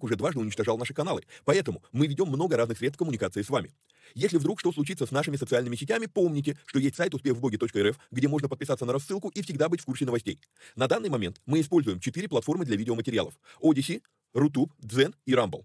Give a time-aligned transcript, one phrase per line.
[0.00, 1.22] уже дважды уничтожал наши каналы.
[1.44, 3.72] Поэтому мы ведем много разных средств коммуникации с вами.
[4.14, 8.48] Если вдруг что случится с нашими социальными сетями, помните, что есть сайт успехвбоге.рф, где можно
[8.48, 10.40] подписаться на рассылку и всегда быть в курсе новостей.
[10.76, 13.34] На данный момент мы используем четыре платформы для видеоматериалов.
[13.60, 14.02] Odyssey,
[14.34, 15.64] Рутуб, Дзен и Rumble.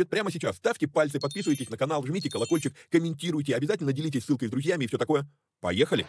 [0.09, 4.85] прямо сейчас ставьте пальцы, подписывайтесь на канал, жмите колокольчик, комментируйте, обязательно делитесь ссылкой с друзьями
[4.85, 5.27] и все такое.
[5.59, 6.05] Поехали!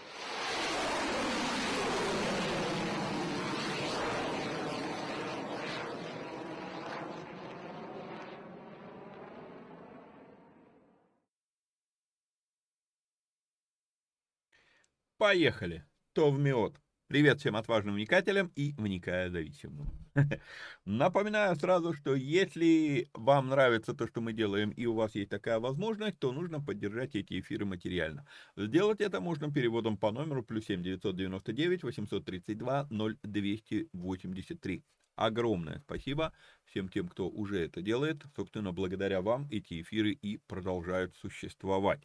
[15.22, 15.84] Поехали!
[16.14, 16.74] Товмиот.
[17.06, 20.01] Привет всем отважным вникателям и вникая зависимым.
[20.84, 25.58] Напоминаю сразу, что если вам нравится то, что мы делаем, и у вас есть такая
[25.58, 28.26] возможность, то нужно поддержать эти эфиры материально.
[28.56, 34.84] Сделать это можно переводом по номеру плюс 7 999 832 0283
[35.16, 36.32] огромное спасибо
[36.72, 38.22] всем тем, кто уже это делает.
[38.34, 42.00] Собственно, благодаря вам эти эфиры и продолжают существовать.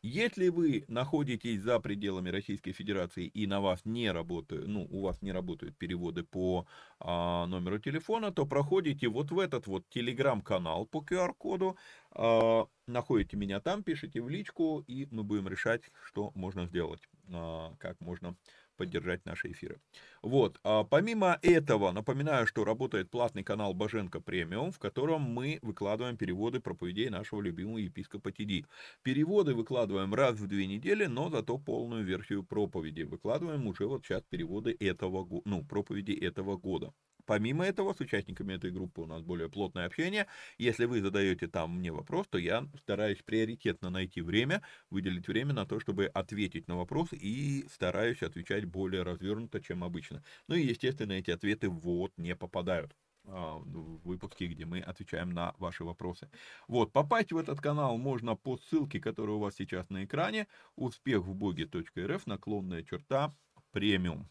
[0.00, 5.22] Если вы находитесь за пределами Российской Федерации и на вас не работают, ну, у вас
[5.22, 6.66] не работают переводы по
[7.00, 11.76] а, номеру телефона, то проходите вот в этот вот телеграм-канал по QR-коду,
[12.12, 17.00] а, находите меня там, пишите в личку, и мы будем решать, что можно сделать,
[17.32, 18.36] а, как можно
[18.76, 19.80] поддержать наши эфиры.
[20.22, 26.16] Вот, а помимо этого, напоминаю, что работает платный канал Боженко Премиум, в котором мы выкладываем
[26.16, 28.66] переводы проповедей нашего любимого епископа Тиди.
[29.02, 34.22] Переводы выкладываем раз в две недели, но зато полную версию проповеди выкладываем уже вот сейчас
[34.28, 36.92] переводы этого, ну, проповеди этого года.
[37.24, 40.26] Помимо этого, с участниками этой группы у нас более плотное общение.
[40.58, 45.66] Если вы задаете там мне вопрос, то я стараюсь приоритетно найти время, выделить время на
[45.66, 50.22] то, чтобы ответить на вопрос и стараюсь отвечать более развернуто, чем обычно.
[50.48, 55.54] Ну и, естественно, эти ответы вот не попадают а, в выпуске, где мы отвечаем на
[55.58, 56.28] ваши вопросы.
[56.66, 62.26] Вот, попасть в этот канал можно по ссылке, которая у вас сейчас на экране, успехвбоге.рф,
[62.26, 63.32] наклонная черта,
[63.70, 64.28] премиум.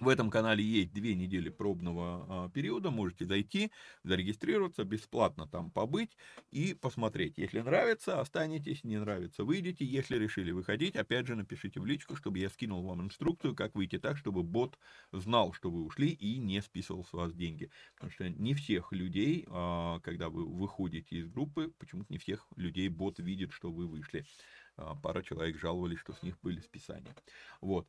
[0.00, 3.70] В этом канале есть две недели пробного а, периода, можете зайти,
[4.02, 6.16] зарегистрироваться, бесплатно там побыть
[6.50, 7.36] и посмотреть.
[7.36, 9.84] Если нравится, останетесь, не нравится, выйдете.
[9.84, 13.98] Если решили выходить, опять же напишите в личку, чтобы я скинул вам инструкцию, как выйти
[13.98, 14.78] так, чтобы бот
[15.12, 17.70] знал, что вы ушли и не списывал с вас деньги.
[17.96, 22.88] Потому что не всех людей, а, когда вы выходите из группы, почему-то не всех людей
[22.88, 24.24] бот видит, что вы вышли.
[24.76, 27.14] А, пара человек жаловались, что с них были списания.
[27.60, 27.86] Вот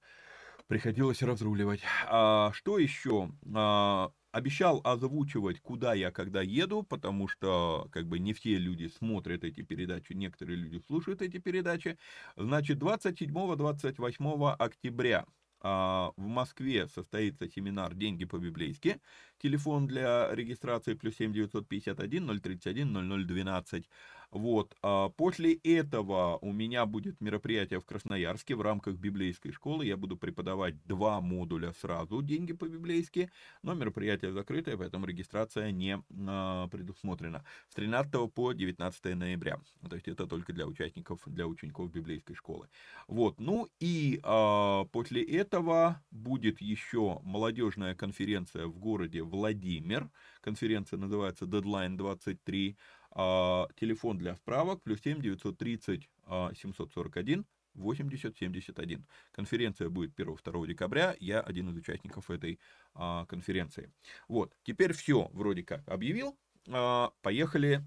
[0.68, 1.82] приходилось разруливать.
[2.08, 3.32] А, что еще?
[3.54, 9.44] А, обещал озвучивать, куда я когда еду, потому что как бы не все люди смотрят
[9.44, 11.98] эти передачи, некоторые люди слушают эти передачи.
[12.36, 15.26] Значит, 27-28 октября
[15.64, 19.00] а, в Москве состоится семинар «Деньги по-библейски».
[19.38, 23.90] Телефон для регистрации плюс 7 951 031 0012.
[24.32, 24.76] Вот.
[24.82, 29.86] А после этого у меня будет мероприятие в Красноярске в рамках библейской школы.
[29.86, 33.30] Я буду преподавать два модуля сразу, деньги по-библейски,
[33.62, 37.44] но мероприятие закрытое, поэтому регистрация не а, предусмотрена.
[37.68, 39.60] С 13 по 19 ноября.
[39.90, 42.70] То есть это только для участников, для учеников библейской школы.
[43.08, 43.40] Вот.
[43.40, 50.10] Ну и а, после этого будет еще молодежная конференция в городе Владимир.
[50.42, 52.78] Конференция называется Deadline 23.
[53.12, 56.10] А, телефон для справок плюс 7 930
[56.54, 59.06] 741 80 71.
[59.32, 61.16] Конференция будет 1-2 декабря.
[61.20, 62.60] Я один из участников этой
[62.94, 63.92] а, конференции.
[64.28, 66.38] Вот, теперь все вроде как объявил.
[66.70, 67.84] А, поехали,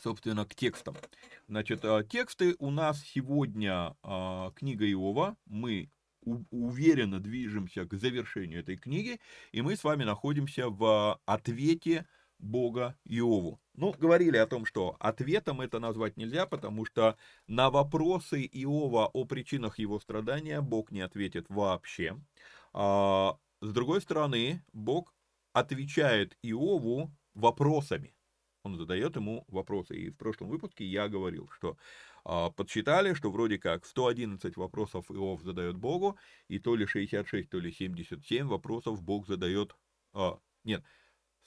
[0.00, 0.96] собственно, к текстам.
[1.48, 5.36] Значит, а, тексты у нас сегодня а, книга Иова.
[5.46, 5.90] Мы
[6.24, 9.18] уверенно движемся к завершению этой книги,
[9.50, 12.06] и мы с вами находимся в ответе
[12.42, 13.60] Бога Иову.
[13.74, 17.16] Ну, говорили о том, что ответом это назвать нельзя, потому что
[17.46, 22.18] на вопросы Иова о причинах его страдания Бог не ответит вообще.
[22.74, 25.14] А, с другой стороны, Бог
[25.52, 28.14] отвечает Иову вопросами.
[28.64, 29.96] Он задает ему вопросы.
[29.96, 31.76] И в прошлом выпуске я говорил, что
[32.24, 36.16] а, подсчитали, что вроде как 111 вопросов Иов задает Богу,
[36.48, 39.74] и то ли 66, то ли 77 вопросов Бог задает...
[40.12, 40.84] А, нет,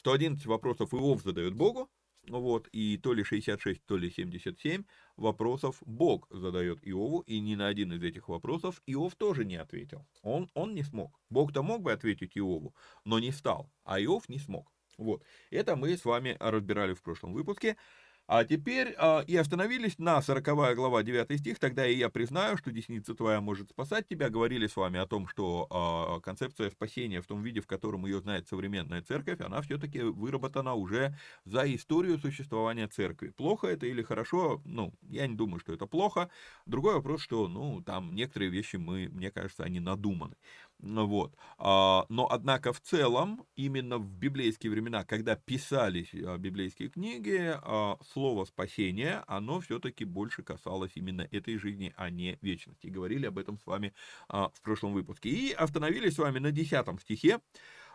[0.05, 1.89] 111 вопросов Иов задает Богу,
[2.27, 4.83] вот, и то ли 66, то ли 77
[5.17, 10.05] вопросов Бог задает Иову, и ни на один из этих вопросов Иов тоже не ответил.
[10.21, 11.19] Он, он не смог.
[11.31, 14.71] Бог-то мог бы ответить Иову, но не стал, а Иов не смог.
[14.99, 17.75] Вот, это мы с вами разбирали в прошлом выпуске.
[18.27, 22.72] А теперь а, и остановились на 40 глава 9 стих, тогда и я признаю, что
[22.72, 24.30] десница твоя может спасать тебя.
[24.30, 28.19] Говорили с вами о том, что а, концепция спасения в том виде, в котором ее
[28.22, 33.30] знает современная церковь, она все-таки выработана уже за историю существования церкви.
[33.30, 34.60] Плохо это или хорошо?
[34.66, 36.31] Ну, я не думаю, что это плохо.
[36.66, 40.36] Другой вопрос, что, ну, там некоторые вещи мы, мне кажется, они надуманы.
[40.80, 41.36] Ну вот.
[41.57, 47.98] А, но, однако, в целом, именно в библейские времена, когда писались а, библейские книги, а,
[48.13, 52.88] слово спасение, оно все-таки больше касалось именно этой жизни, а не вечности.
[52.88, 53.94] Говорили об этом с вами
[54.30, 55.30] в прошлом выпуске.
[55.30, 57.39] И остановились с вами на 10 стихе.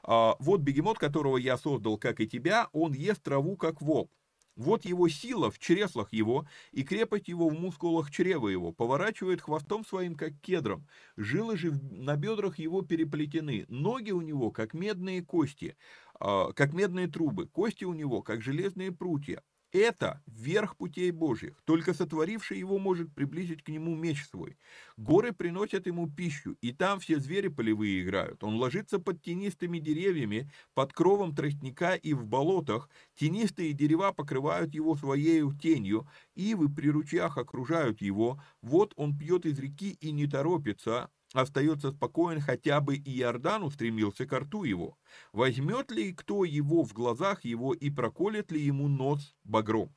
[0.02, 4.10] Вот бегемот, которого я создал, как и тебя, он ест траву, как волк.
[4.56, 9.84] Вот его сила в чреслах его, и крепость его в мускулах чрева его, поворачивает хвостом
[9.84, 10.86] своим, как кедром.
[11.16, 15.76] Жилы же на бедрах его переплетены, ноги у него, как медные кости,
[16.18, 19.42] а, как медные трубы, кости у него, как железные прутья.
[19.72, 21.62] Это верх путей Божьих.
[21.64, 24.58] Только сотворивший его может приблизить к нему меч свой.
[24.96, 28.42] Горы приносят ему пищу, и там все звери полевые играют.
[28.42, 32.90] Он ложится под тенистыми деревьями, под кровом тростника и в болотах.
[33.14, 38.42] Тенистые дерева покрывают его своей тенью, ивы при ручьях окружают его.
[38.62, 44.26] Вот он пьет из реки и не торопится, остается спокоен, хотя бы и Иордан устремился
[44.26, 44.98] к рту его.
[45.32, 49.94] Возьмет ли кто его в глазах его и проколет ли ему нос багром?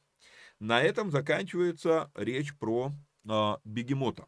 [0.60, 2.92] На этом заканчивается речь про
[3.28, 4.28] э, бегемота.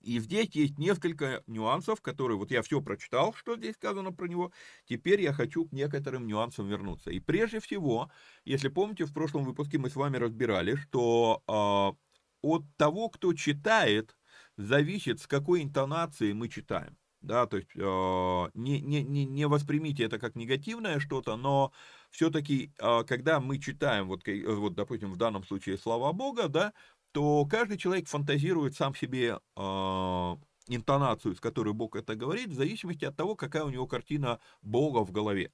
[0.00, 4.52] И здесь есть несколько нюансов, которые вот я все прочитал, что здесь сказано про него.
[4.86, 7.10] Теперь я хочу к некоторым нюансам вернуться.
[7.10, 8.10] И прежде всего,
[8.44, 11.98] если помните, в прошлом выпуске мы с вами разбирали, что э,
[12.42, 14.16] от того, кто читает,
[14.58, 16.98] зависит, с какой интонацией мы читаем.
[17.20, 21.72] Да, то есть э, не, не, не, воспримите это как негативное что-то, но
[22.10, 26.72] все-таки, э, когда мы читаем, вот, вот, допустим, в данном случае слова Бога, да,
[27.10, 30.36] то каждый человек фантазирует сам себе э,
[30.68, 35.04] интонацию, с которой Бог это говорит, в зависимости от того, какая у него картина Бога
[35.04, 35.50] в голове.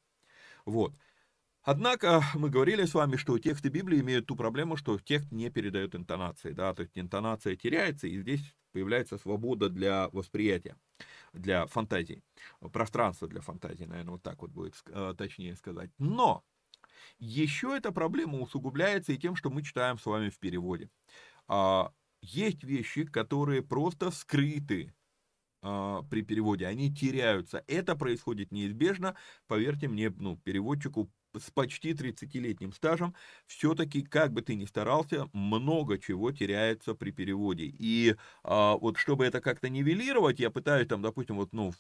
[0.67, 0.93] Вот.
[1.63, 5.95] Однако мы говорили с вами, что тексты Библии имеют ту проблему, что текст не передает
[5.95, 10.76] интонации, да, то есть интонация теряется, и здесь появляется свобода для восприятия,
[11.33, 12.25] для фантазии,
[12.73, 15.90] пространство для фантазии, наверное, вот так вот будет э, точнее сказать.
[15.99, 16.45] Но
[17.21, 20.90] еще эта проблема усугубляется и тем, что мы читаем с вами в переводе.
[21.47, 24.93] А, есть вещи, которые просто скрыты
[25.62, 27.62] а, при переводе, они теряются.
[27.69, 29.14] Это происходит неизбежно,
[29.47, 33.14] поверьте мне, ну, переводчику с почти 30-летним стажем,
[33.47, 37.64] все-таки, как бы ты ни старался, много чего теряется при переводе.
[37.67, 41.73] И а, вот чтобы это как-то нивелировать, я пытаюсь там, допустим, вот, ну,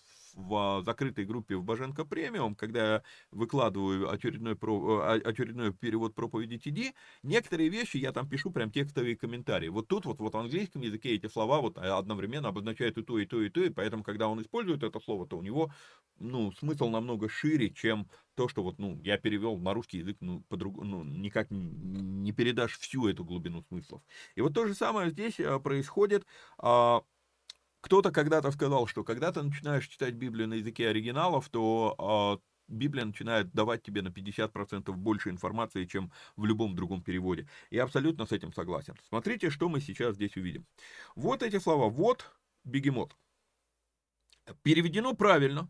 [0.84, 6.92] закрытой группе в Боженко премиум, когда я выкладываю очередной, про, а, очередной перевод проповеди TD,
[7.22, 9.68] некоторые вещи я там пишу прям текстовые комментарии.
[9.68, 13.26] Вот тут вот, вот в английском языке эти слова вот одновременно обозначают и то, и
[13.26, 15.72] то, и то, и поэтому, когда он использует это слово, то у него,
[16.18, 20.42] ну, смысл намного шире, чем то, что вот, ну, я перевел на русский язык, ну,
[20.48, 24.02] по-другому, ну, никак не передашь всю эту глубину смыслов.
[24.34, 26.26] И вот то же самое здесь а, происходит,
[26.58, 27.02] а,
[27.84, 33.04] кто-то когда-то сказал, что когда ты начинаешь читать Библию на языке оригиналов, то э, Библия
[33.04, 37.46] начинает давать тебе на 50% больше информации, чем в любом другом переводе.
[37.70, 38.94] Я абсолютно с этим согласен.
[39.06, 40.64] Смотрите, что мы сейчас здесь увидим.
[41.14, 41.90] Вот эти слова.
[41.90, 42.24] Вот
[42.64, 43.14] бегемот.
[44.62, 45.68] Переведено правильно.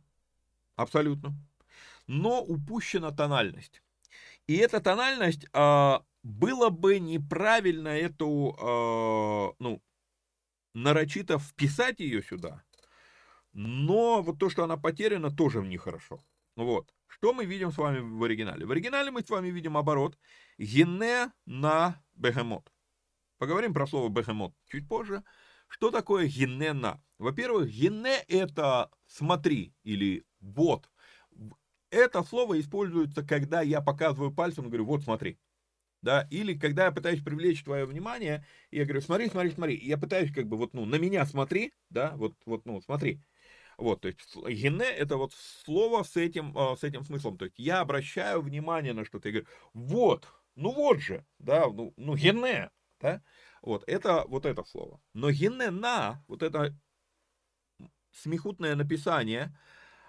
[0.77, 1.35] Абсолютно.
[2.07, 3.83] Но упущена тональность.
[4.47, 9.83] И эта тональность, э, было бы неправильно эту, э, ну,
[10.75, 12.63] нарочито вписать ее сюда,
[13.53, 16.21] но вот то, что она потеряна, тоже нехорошо.
[16.57, 16.93] Вот.
[17.07, 18.67] Что мы видим с вами в оригинале?
[18.67, 20.19] В оригинале мы с вами видим оборот
[20.59, 22.73] гене на бегемот.
[23.39, 25.23] Поговорим про слово бегемот чуть позже.
[25.69, 27.01] Что такое гене на?
[27.19, 30.91] Во-первых, гене это смотри или вот.
[31.91, 35.39] Это слово используется, когда я показываю пальцем и говорю, вот смотри
[36.05, 40.33] да, или когда я пытаюсь привлечь твое внимание, я говорю, смотри, смотри, смотри, я пытаюсь
[40.33, 43.23] как бы вот, ну, на меня смотри, да, вот, вот, ну, смотри,
[43.79, 47.59] вот, то есть гене это вот слово с этим, а, с этим смыслом, то есть
[47.59, 52.71] я обращаю внимание на что-то, я говорю, вот, ну вот же, да, ну, ну гене,
[53.01, 53.23] да,
[53.63, 56.77] вот, это вот это слово, но гене на, вот это
[58.13, 59.57] смехутное написание,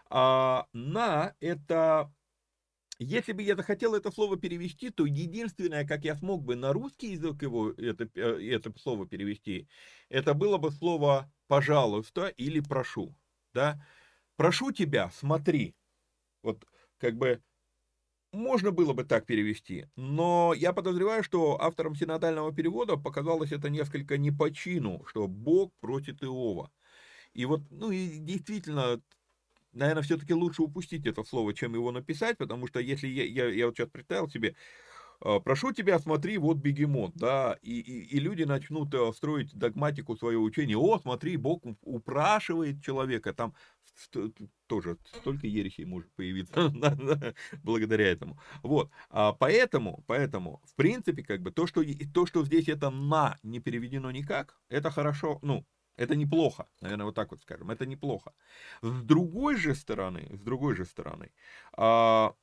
[0.09, 2.13] а, на это
[2.99, 7.11] если бы я захотел это слово перевести, то единственное, как я смог бы на русский
[7.13, 9.67] язык его, это, э, это слово перевести,
[10.09, 13.15] это было бы слово «пожалуйста» или «прошу».
[13.53, 13.81] Да?
[14.37, 15.75] «Прошу тебя, смотри».
[16.43, 16.65] Вот
[16.99, 17.41] как бы
[18.31, 24.17] можно было бы так перевести, но я подозреваю, что авторам синодального перевода показалось это несколько
[24.17, 26.71] не по чину, что Бог просит Иова.
[27.33, 29.01] И вот, ну и действительно,
[29.75, 33.65] наверное, все-таки лучше упустить это слово, чем его написать, потому что если я, я, я
[33.67, 34.55] вот сейчас представил себе,
[35.21, 40.15] а, прошу тебя, смотри, вот бегемот, да, и, и, и люди начнут э, строить догматику
[40.17, 43.53] своего учения, о, смотри, Бог упрашивает человека, там
[44.67, 46.69] тоже столько ересей может появиться
[47.63, 48.37] благодаря этому.
[48.61, 51.81] Вот, а поэтому, поэтому, в принципе, как бы то, что,
[52.13, 55.65] то, что здесь это на не переведено никак, это хорошо, ну,
[55.97, 58.33] это неплохо, наверное, вот так вот скажем, это неплохо.
[58.81, 61.31] С другой же стороны, с другой же стороны,
[61.77, 62.33] а,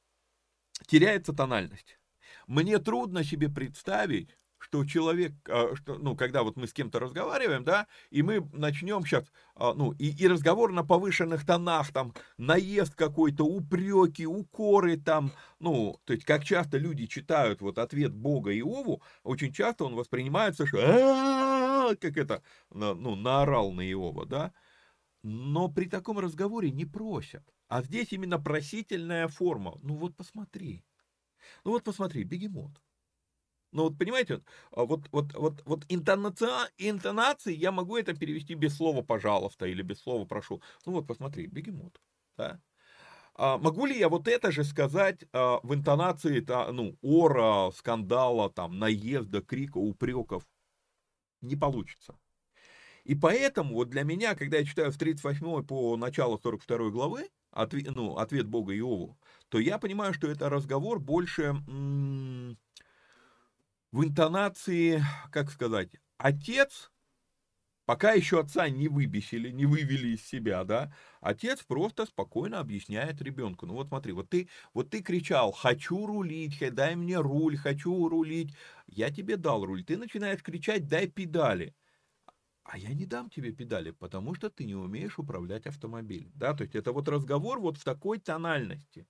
[0.86, 1.98] теряется тональность.
[2.46, 7.64] Мне трудно себе представить, что человек, а, что, ну, когда вот мы с кем-то разговариваем,
[7.64, 12.94] да, и мы начнем сейчас, а, ну, и, и разговор на повышенных тонах, там, наезд
[12.94, 19.02] какой-то, упреки, укоры, там, ну, то есть, как часто люди читают вот ответ Бога Иову,
[19.24, 20.78] очень часто он воспринимается, что
[22.00, 24.52] как это, ну, наорал на Иова, да,
[25.22, 27.42] но при таком разговоре не просят.
[27.68, 29.78] А здесь именно просительная форма.
[29.82, 30.84] Ну вот посмотри.
[31.64, 32.72] Ну вот посмотри, бегемот.
[33.72, 39.02] Ну вот понимаете, вот, вот, вот, вот интонация, интонации я могу это перевести без слова
[39.02, 40.60] «пожалуйста» или без слова «прошу».
[40.84, 41.98] Ну вот посмотри, бегемот.
[42.36, 42.60] Да?
[43.34, 48.78] А могу ли я вот это же сказать а, в интонации ну, ора, скандала, там,
[48.78, 50.46] наезда, крика, упреков?
[51.42, 52.16] Не получится.
[53.04, 57.94] И поэтому вот для меня, когда я читаю с 38 по начало 42 главы, ответ,
[57.94, 59.18] ну, ответ Бога Иову,
[59.48, 62.58] то я понимаю, что это разговор больше м-
[63.90, 66.91] в интонации, как сказать, отец
[67.84, 73.66] Пока еще отца не выбесили, не вывели из себя, да, отец просто спокойно объясняет ребенку.
[73.66, 78.54] Ну вот смотри, вот ты, вот ты кричал, хочу рулить, дай мне руль, хочу рулить.
[78.86, 79.84] Я тебе дал руль.
[79.84, 81.74] Ты начинаешь кричать, дай педали.
[82.64, 86.32] А я не дам тебе педали, потому что ты не умеешь управлять автомобилем.
[86.34, 89.06] Да, то есть это вот разговор вот в такой тональности.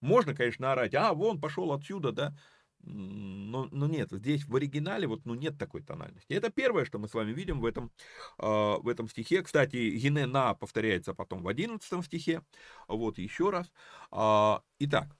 [0.00, 2.36] Можно, конечно, орать, а, вон, пошел отсюда, да,
[2.80, 6.32] но, но нет, здесь в оригинале вот ну нет такой тональности.
[6.32, 7.92] Это первое, что мы с вами видим в этом,
[8.38, 9.42] э, в этом стихе.
[9.42, 12.42] Кстати, гине на повторяется потом в 11 стихе.
[12.86, 13.70] Вот еще раз.
[14.12, 15.16] Э, итак,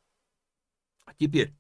[1.19, 1.55] теперь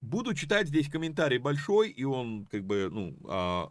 [0.00, 3.70] буду читать здесь комментарий большой, и он как бы, ну, э,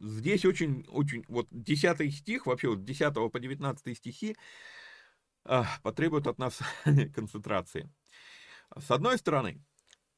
[0.00, 4.36] здесь очень, очень, вот 10 стих, вообще вот 10 по 19 стихи
[5.44, 6.60] э, потребуют от нас
[7.14, 7.90] концентрации.
[8.74, 9.62] С одной стороны,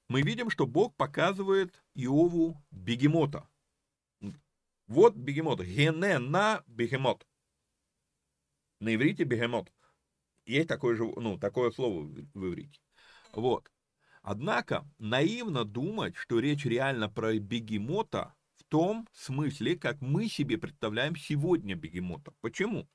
[0.09, 3.49] мы видим, что Бог показывает Иову бегемота.
[4.87, 5.61] Вот бегемот.
[5.61, 7.27] Генена бегемот.
[8.81, 9.71] На иврите бегемот.
[10.47, 12.81] Есть такое, же, ну, такое слово в иврите.
[13.33, 13.71] Вот.
[14.23, 21.17] Однако наивно думать, что речь реально про бегемота в том смысле, как мы себе представляем
[21.17, 22.33] сегодня бегемота.
[22.41, 22.88] Почему?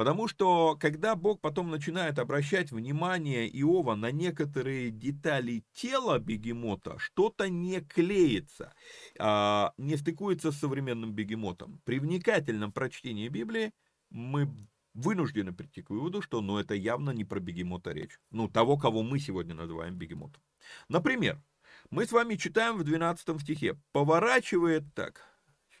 [0.00, 7.50] Потому что, когда Бог потом начинает обращать внимание Иова на некоторые детали тела бегемота, что-то
[7.50, 8.72] не клеится,
[9.18, 11.82] а, не стыкуется с современным бегемотом.
[11.84, 13.74] При вникательном прочтении Библии
[14.08, 14.48] мы
[14.94, 18.18] вынуждены прийти к выводу, что ну, это явно не про бегемота речь.
[18.30, 20.42] Ну, того, кого мы сегодня называем бегемотом.
[20.88, 21.42] Например,
[21.90, 23.78] мы с вами читаем в 12 стихе.
[23.92, 25.29] Поворачивает так,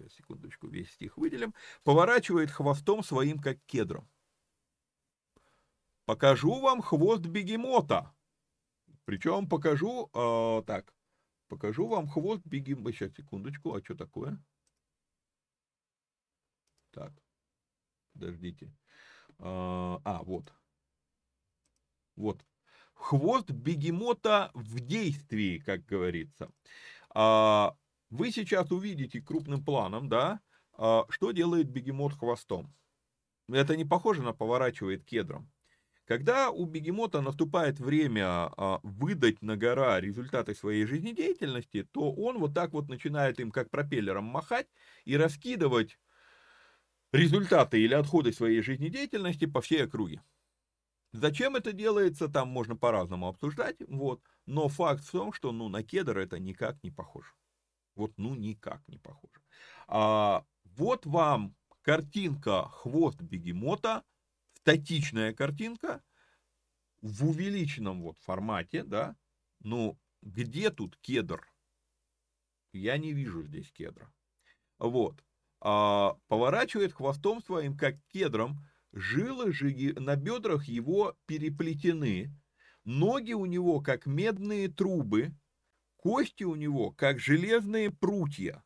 [0.00, 1.54] сейчас, секундочку, весь стих выделим,
[1.84, 4.08] поворачивает хвостом своим, как кедром.
[6.04, 8.12] Покажу вам хвост бегемота.
[9.04, 10.92] Причем покажу, э, так,
[11.48, 12.92] покажу вам хвост бегемота.
[12.92, 14.42] Сейчас, секундочку, а что такое?
[16.90, 17.12] Так,
[18.12, 18.72] подождите.
[19.38, 20.52] А, а, вот.
[22.16, 22.44] Вот.
[22.94, 26.50] Хвост бегемота в действии, как говорится.
[27.14, 27.76] А,
[28.10, 30.40] вы сейчас увидите крупным планом, да,
[30.72, 32.74] а, что делает бегемот хвостом.
[33.48, 35.50] Это не похоже на поворачивает кедром.
[36.04, 42.52] Когда у бегемота наступает время а, выдать на гора результаты своей жизнедеятельности, то он вот
[42.52, 44.66] так вот начинает им как пропеллером махать
[45.04, 45.98] и раскидывать
[47.12, 50.22] результаты или отходы своей жизнедеятельности по всей округе.
[51.12, 54.20] Зачем это делается, там можно по-разному обсуждать, вот.
[54.46, 57.30] но факт в том, что ну, на кедр это никак не похоже.
[58.00, 59.42] Вот ну никак не похоже.
[59.86, 64.04] А, вот вам картинка хвост бегемота,
[64.54, 66.02] статичная картинка
[67.02, 69.16] в увеличенном вот формате, да,
[69.58, 71.46] ну, где тут кедр?
[72.72, 74.10] Я не вижу здесь кедра.
[74.78, 75.22] Вот.
[75.60, 82.34] А, поворачивает хвостом своим, как кедром, жилы же на бедрах его переплетены,
[82.84, 85.34] ноги у него, как медные трубы,
[86.00, 88.64] Кости у него, как железные прутья.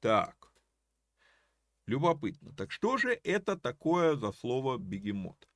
[0.00, 0.52] Так.
[1.86, 2.52] Любопытно.
[2.54, 5.48] Так что же это такое за слово бегемот?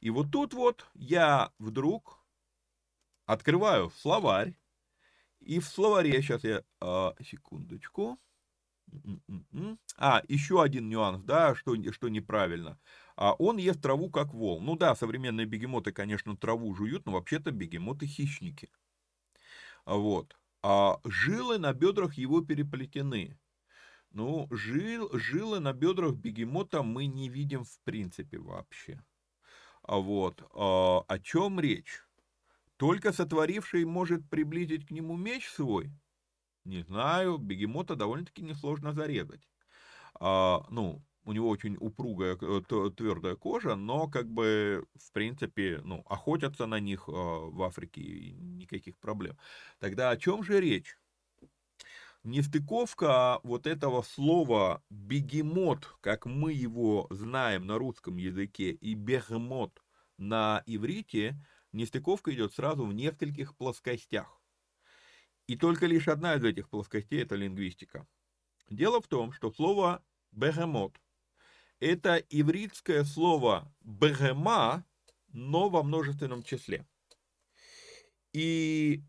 [0.00, 2.18] И вот тут вот я вдруг
[3.26, 4.58] открываю словарь.
[5.38, 8.18] И в словаре, сейчас я, а, секундочку.
[9.96, 12.80] А, еще один нюанс, да, что, что неправильно.
[13.14, 14.60] А, он ест траву как вол.
[14.60, 18.68] Ну да, современные бегемоты, конечно, траву жуют, но вообще-то бегемоты хищники.
[19.86, 20.36] Вот.
[20.62, 23.38] А жилы на бедрах его переплетены.
[24.10, 29.02] Ну, жил, жилы на бедрах бегемота мы не видим в принципе вообще.
[29.82, 30.42] А вот.
[30.52, 32.02] А, о чем речь?
[32.76, 35.92] Только сотворивший может приблизить к нему меч свой?
[36.64, 39.48] Не знаю, бегемота довольно-таки несложно зарезать.
[40.18, 46.04] А, ну, у него очень упругая, э, твердая кожа, но как бы, в принципе, ну,
[46.06, 49.36] охотятся на них э, в Африке, никаких проблем.
[49.80, 50.96] Тогда о чем же речь?
[52.22, 59.82] Нестыковка вот этого слова бегемот, как мы его знаем на русском языке, и бегемот
[60.18, 61.36] на иврите,
[61.72, 64.40] нестыковка идет сразу в нескольких плоскостях.
[65.48, 68.06] И только лишь одна из этих плоскостей– это лингвистика.
[68.70, 71.00] Дело в том, что слово бегемот
[71.80, 74.84] это ивритское слово «бегема»,
[75.32, 76.86] но во множественном числе.
[78.32, 79.02] И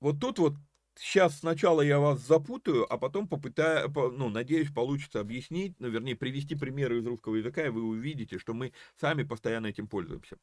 [0.00, 0.54] вот тут вот
[0.96, 6.54] сейчас сначала я вас запутаю, а потом попытаю, ну, надеюсь, получится объяснить, ну, вернее, привести
[6.54, 10.36] примеры из русского языка, и вы увидите, что мы сами постоянно этим пользуемся.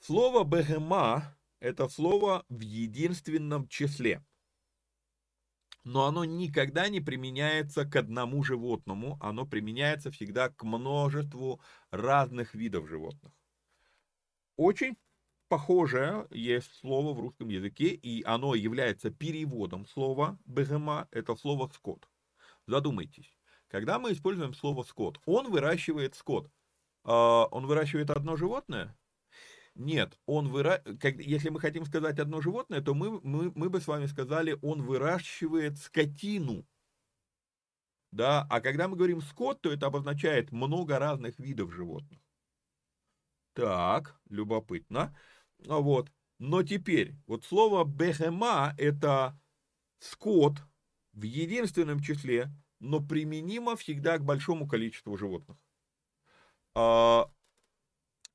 [0.00, 4.24] Слово «бегема»– это слово в единственном числе
[5.84, 12.88] но оно никогда не применяется к одному животному, оно применяется всегда к множеству разных видов
[12.88, 13.32] животных.
[14.56, 14.96] Очень
[15.48, 22.08] похожее есть слово в русском языке, и оно является переводом слова «бегема», это слово «скот».
[22.66, 26.50] Задумайтесь, когда мы используем слово «скот», он выращивает скот.
[27.04, 28.96] А, он выращивает одно животное?
[29.74, 30.82] Нет, он выра...
[31.18, 34.82] если мы хотим сказать одно животное, то мы, мы, мы бы с вами сказали, он
[34.82, 36.64] выращивает скотину.
[38.12, 42.20] Да, а когда мы говорим скот, то это обозначает много разных видов животных.
[43.54, 45.16] Так, любопытно.
[45.68, 46.12] А вот.
[46.38, 49.36] Но теперь, вот слово бехема– это
[49.98, 50.58] скот
[51.12, 55.56] в единственном числе, но применимо всегда к большому количеству животных.
[56.74, 57.30] А,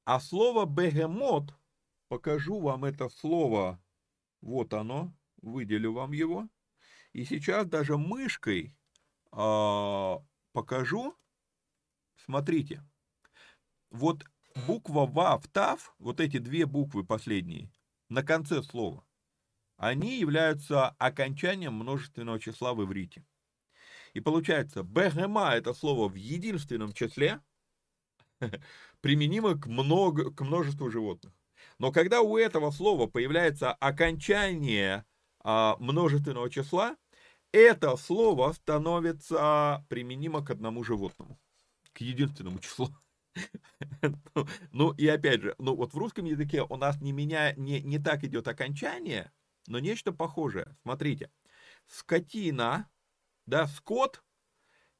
[0.09, 1.53] а слово бегемот,
[2.07, 3.79] покажу вам это слово,
[4.41, 6.49] вот оно, выделю вам его.
[7.13, 8.75] И сейчас даже мышкой
[9.31, 10.17] а,
[10.51, 11.13] покажу.
[12.25, 12.83] Смотрите,
[13.91, 14.25] вот
[14.65, 17.71] буква ва в тав, вот эти две буквы последние,
[18.09, 19.05] на конце слова,
[19.77, 23.27] они являются окончанием множественного числа в иврите.
[24.13, 27.43] И получается, бегема это слово в единственном числе,
[29.01, 31.33] применимо к, много, к множеству животных.
[31.77, 35.05] Но когда у этого слова появляется окончание
[35.41, 36.95] а, множественного числа,
[37.51, 41.39] это слово становится применимо к одному животному,
[41.93, 42.89] к единственному числу.
[44.01, 47.81] Ну, ну и опять же, ну вот в русском языке у нас не, меня, не,
[47.81, 49.31] не так идет окончание,
[49.67, 50.75] но нечто похожее.
[50.81, 51.31] Смотрите,
[51.87, 52.89] скотина,
[53.45, 54.23] да, скот,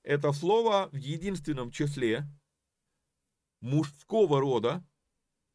[0.04, 2.28] это слово в единственном числе
[3.62, 4.84] мужского рода,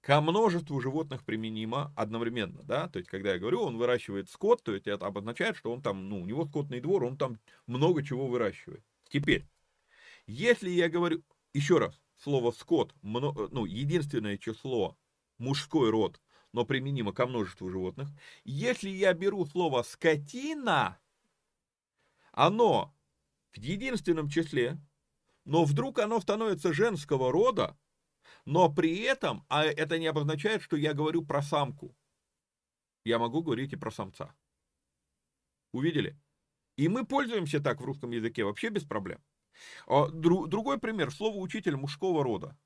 [0.00, 4.74] ко множеству животных применимо одновременно, да, то есть, когда я говорю, он выращивает скот, то
[4.74, 8.26] есть, это обозначает, что он там, ну, у него скотный двор, он там много чего
[8.26, 8.84] выращивает.
[9.08, 9.46] Теперь,
[10.26, 11.22] если я говорю,
[11.54, 14.98] еще раз, слово скот, ну, единственное число,
[15.38, 16.20] мужской род,
[16.52, 18.08] но применимо ко множеству животных,
[18.44, 20.98] если я беру слово скотина,
[22.32, 22.94] оно
[23.52, 24.78] в единственном числе,
[25.44, 27.76] но вдруг оно становится женского рода,
[28.44, 31.96] но при этом а это не обозначает, что я говорю про самку.
[33.04, 34.34] Я могу говорить и про самца.
[35.72, 36.18] Увидели?
[36.76, 39.20] И мы пользуемся так в русском языке вообще без проблем.
[39.86, 41.10] А, другой пример.
[41.12, 42.56] Слово «учитель» мужского рода.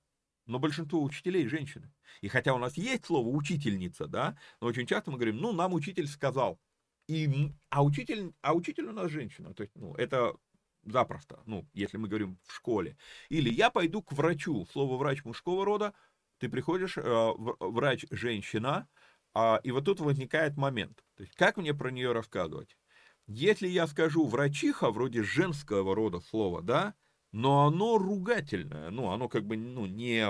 [0.47, 1.93] Но большинство учителей женщины.
[2.23, 5.75] И хотя у нас есть слово «учительница», да, но очень часто мы говорим, ну, нам
[5.75, 6.59] учитель сказал.
[7.07, 9.53] И, а, учитель, а учитель у нас женщина.
[9.55, 10.35] То есть, ну, это
[10.85, 12.97] запросто, ну, если мы говорим в школе.
[13.29, 15.95] Или я пойду к врачу, слово врач мужского рода,
[16.39, 18.89] ты приходишь, э, врач женщина,
[19.35, 21.05] э, и вот тут возникает момент.
[21.17, 22.77] То есть, как мне про нее рассказывать?
[23.27, 26.95] Если я скажу врачиха, вроде женского рода слова, да,
[27.33, 30.27] но оно ругательное, ну, оно как бы, ну, не,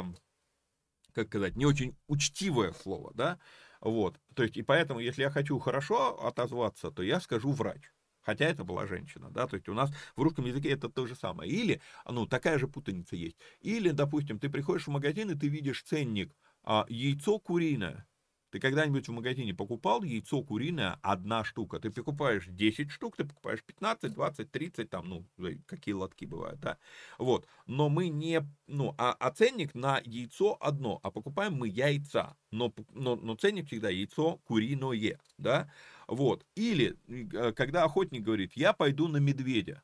[1.12, 3.38] как сказать, не очень учтивое слово, да,
[3.80, 7.92] вот, то есть, и поэтому, если я хочу хорошо отозваться, то я скажу врач
[8.28, 11.14] хотя это была женщина, да, то есть у нас в русском языке это то же
[11.14, 11.50] самое.
[11.50, 13.38] Или, ну, такая же путаница есть.
[13.62, 18.06] Или, допустим, ты приходишь в магазин, и ты видишь ценник а, яйцо куриное,
[18.50, 21.80] ты когда-нибудь в магазине покупал яйцо куриное одна штука?
[21.80, 25.26] Ты покупаешь 10 штук, ты покупаешь 15, 20, 30, там, ну,
[25.64, 26.76] какие лотки бывают, да?
[27.16, 27.46] Вот.
[27.66, 32.36] Но мы не, ну, а, а ценник на яйцо одно, а покупаем мы яйца.
[32.50, 35.70] Но, но, но ценник всегда яйцо куриное, да?
[36.08, 36.46] Вот.
[36.56, 39.82] Или, э, когда охотник говорит, я пойду на медведя.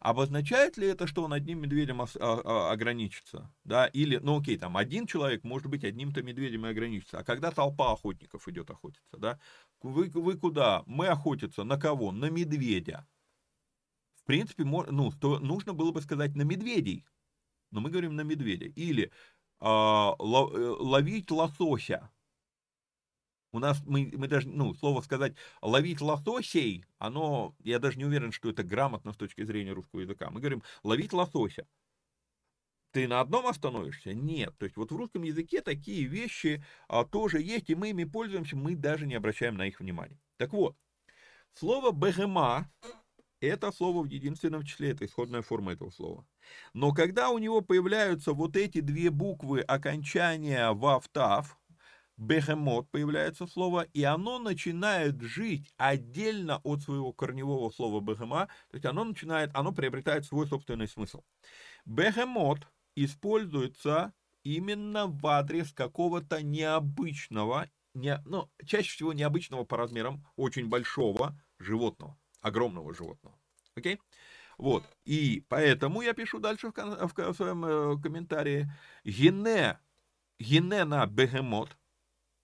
[0.00, 3.50] Обозначает ли это, что он одним медведем а, а, ограничится?
[3.62, 3.86] Да?
[3.86, 7.20] Или, ну окей, там один человек может быть одним-то медведем и ограничится.
[7.20, 9.38] А когда толпа охотников идет охотиться, да?
[9.80, 10.82] Вы, вы куда?
[10.86, 12.12] Мы охотятся на кого?
[12.12, 13.06] На медведя.
[14.16, 17.06] В принципе, ну, то нужно было бы сказать на медведей.
[17.70, 18.66] Но мы говорим на медведя.
[18.66, 19.10] Или
[19.60, 22.10] а, э, ловить лосося.
[23.54, 28.32] У нас, мы, мы даже, ну, слово сказать, ловить лососей, оно, я даже не уверен,
[28.32, 30.28] что это грамотно с точки зрения русского языка.
[30.30, 31.64] Мы говорим ловить лосося.
[32.90, 34.12] Ты на одном остановишься?
[34.12, 34.58] Нет.
[34.58, 38.56] То есть вот в русском языке такие вещи а, тоже есть, и мы ими пользуемся,
[38.56, 40.18] мы даже не обращаем на их внимания.
[40.36, 40.76] Так вот,
[41.52, 42.68] слово бегема
[43.40, 46.26] это слово в единственном числе, это исходная форма этого слова.
[46.72, 51.58] Но когда у него появляются вот эти две буквы окончания вав-тав,
[52.16, 58.86] бехемот появляется слово, и оно начинает жить отдельно от своего корневого слова бехема, то есть
[58.86, 61.22] оно начинает, оно приобретает свой собственный смысл.
[61.84, 70.68] Бехемот используется именно в адрес какого-то необычного, не, ну, чаще всего необычного по размерам, очень
[70.68, 73.38] большого животного, огромного животного.
[73.76, 74.00] Окей?
[74.58, 74.84] Вот.
[75.04, 78.70] И поэтому я пишу дальше в, в, в своем э, комментарии.
[79.04, 79.78] Гене,
[80.38, 81.76] гене на бегемот,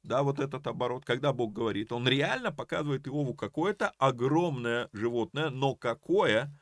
[0.02, 5.74] да, вот этот оборот, когда Бог говорит, он реально показывает Иову какое-то огромное животное, но
[5.74, 6.52] какое,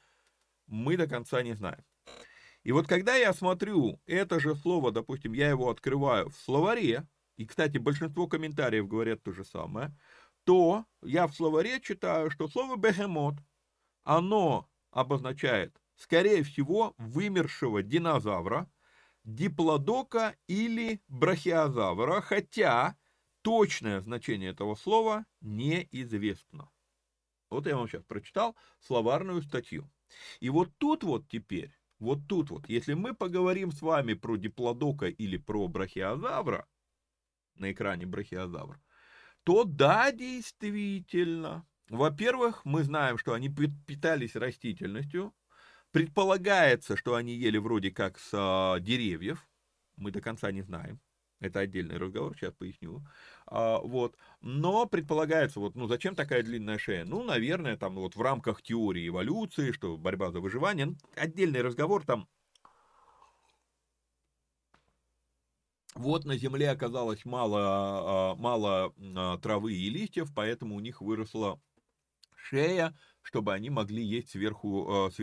[0.67, 1.85] мы до конца не знаем.
[2.65, 7.47] И вот когда я смотрю это же слово, допустим, я его открываю в словаре, и,
[7.47, 9.97] кстати, большинство комментариев говорят то же самое,
[10.45, 13.37] то я в словаре читаю, что слово бегемот,
[14.03, 18.71] оно обозначает, скорее всего, вымершего динозавра,
[19.25, 22.97] диплодока или брахиозавра, хотя
[23.49, 26.71] точное значение этого слова неизвестно.
[27.49, 29.91] Вот я вам сейчас прочитал словарную статью.
[30.39, 35.07] И вот тут вот теперь, вот тут вот, если мы поговорим с вами про диплодока
[35.07, 36.67] или про брахиозавра,
[37.55, 38.79] на экране брахиозавр,
[39.45, 41.67] то да, действительно.
[41.89, 45.35] Во-первых, мы знаем, что они питались растительностью.
[45.91, 49.49] Предполагается, что они ели вроде как с а, деревьев.
[49.97, 51.01] Мы до конца не знаем.
[51.41, 53.07] Это отдельный разговор, сейчас поясню.
[53.51, 54.17] А, вот.
[54.41, 57.05] Но предполагается, вот, ну зачем такая длинная шея?
[57.05, 62.29] Ну, наверное, там вот в рамках теории эволюции, что борьба за выживание, отдельный разговор, там
[65.95, 71.61] Вот на земле оказалось мало, а, мало а, травы и листьев, поэтому у них выросла
[72.49, 75.19] шея, чтобы они могли есть сверху, а, с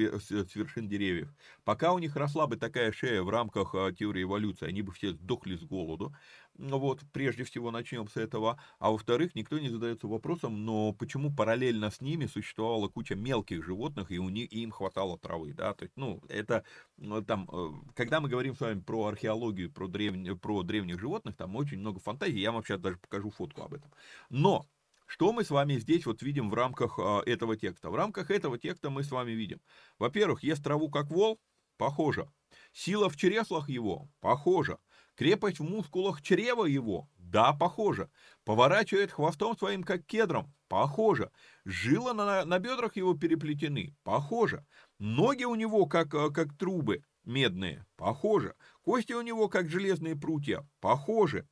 [0.56, 1.34] вершин деревьев.
[1.64, 5.56] Пока у них росла бы такая шея в рамках теории эволюции, они бы все сдохли
[5.56, 6.14] с голоду.
[6.58, 8.60] Ну вот, прежде всего начнем с этого.
[8.80, 14.12] А во-вторых, никто не задается вопросом, но почему параллельно с ними существовала куча мелких животных,
[14.12, 16.64] и, у них, и им хватало травы, да, то есть, ну, это,
[16.98, 21.36] ну, там, э, когда мы говорим с вами про археологию, про, древне, про древних животных,
[21.36, 23.92] там очень много фантазий, я вам сейчас даже покажу фотку об этом.
[24.30, 24.66] Но,
[25.16, 27.90] что мы с вами здесь вот видим в рамках э, этого текста?
[27.90, 29.62] В рамках этого текста мы с вами видим,
[29.98, 31.40] во-первых, ест траву как вол,
[31.78, 32.30] похоже.
[32.74, 34.78] Сила в чреслах его, похоже.
[35.16, 37.08] Крепость в мускулах чрева его?
[37.16, 38.10] Да, похоже.
[38.44, 40.54] Поворачивает хвостом своим, как кедром?
[40.68, 41.32] Похоже.
[41.64, 43.96] Жилы на, на бедрах его переплетены?
[44.04, 44.66] Похоже.
[45.00, 47.86] Ноги у него, как, э, как трубы медные?
[47.96, 48.56] Похоже.
[48.82, 50.68] Кости у него, как железные прутья?
[50.82, 51.48] Похоже.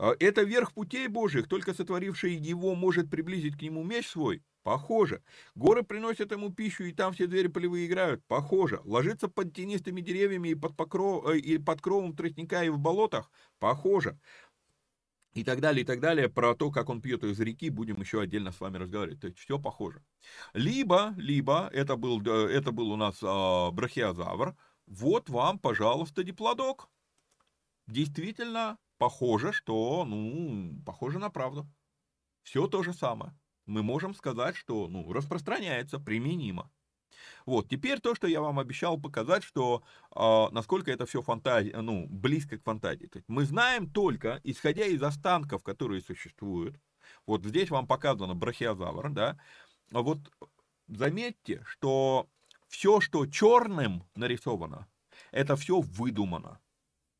[0.00, 4.42] Э, это верх путей Божьих, только сотворивший его может приблизить к нему меч свой?
[4.62, 5.22] Похоже.
[5.54, 8.24] Горы приносят ему пищу, и там все звери полевые играют?
[8.26, 8.80] Похоже.
[8.84, 13.30] Ложится под тенистыми деревьями и под, покров, э, и под кровом тростника и в болотах?
[13.58, 14.18] Похоже.
[15.34, 16.28] И так далее, и так далее.
[16.28, 19.20] Про то, как он пьет из реки, будем еще отдельно с вами разговаривать.
[19.20, 20.02] То есть все похоже.
[20.54, 24.56] Либо, либо, это был, э, это был у нас э, брахиозавр.
[24.86, 26.88] Вот вам, пожалуйста, диплодок.
[27.86, 31.66] Действительно, похоже, что, ну, похоже на правду.
[32.42, 33.32] Все то же самое
[33.70, 36.70] мы можем сказать, что ну, распространяется, применимо.
[37.46, 39.82] Вот, теперь то, что я вам обещал показать, что
[40.14, 43.06] э, насколько это все фантазия, ну, близко к фантазии.
[43.06, 46.76] То есть мы знаем только, исходя из останков, которые существуют,
[47.26, 49.38] вот здесь вам показано брахиозавр, да,
[49.90, 50.18] вот
[50.88, 52.28] заметьте, что
[52.68, 54.88] все, что черным нарисовано,
[55.30, 56.60] это все выдумано.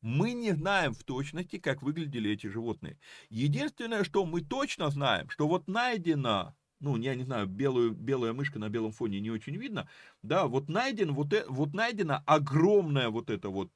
[0.01, 2.97] Мы не знаем в точности, как выглядели эти животные.
[3.29, 8.57] Единственное, что мы точно знаем, что вот найдено, ну, я не знаю, белую, белая мышка
[8.57, 9.87] на белом фоне не очень видно,
[10.23, 13.71] да, вот, найден, вот, э, вот найдена огромная вот эта вот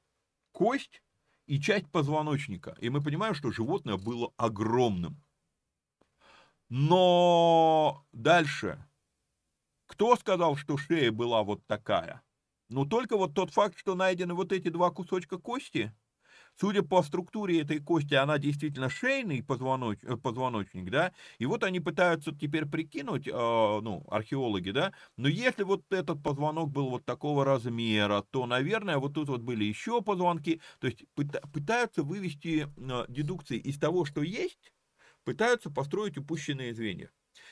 [0.50, 1.00] кость
[1.46, 2.76] и часть позвоночника.
[2.80, 5.22] И мы понимаем, что животное было огромным.
[6.68, 8.84] Но дальше.
[9.86, 12.22] Кто сказал, что шея была вот такая?
[12.68, 15.94] Ну, только вот тот факт, что найдены вот эти два кусочка кости–
[16.58, 21.80] Судя по структуре этой кости, она действительно шейный позвоноч, э, позвоночник, да, и вот они
[21.80, 27.44] пытаются теперь прикинуть, э, ну, археологи, да, но если вот этот позвонок был вот такого
[27.44, 31.04] размера, то, наверное, вот тут вот были еще позвонки, то есть
[31.52, 34.72] пытаются вывести э, дедукции из того, что есть,
[35.24, 37.10] пытаются построить упущенные звенья.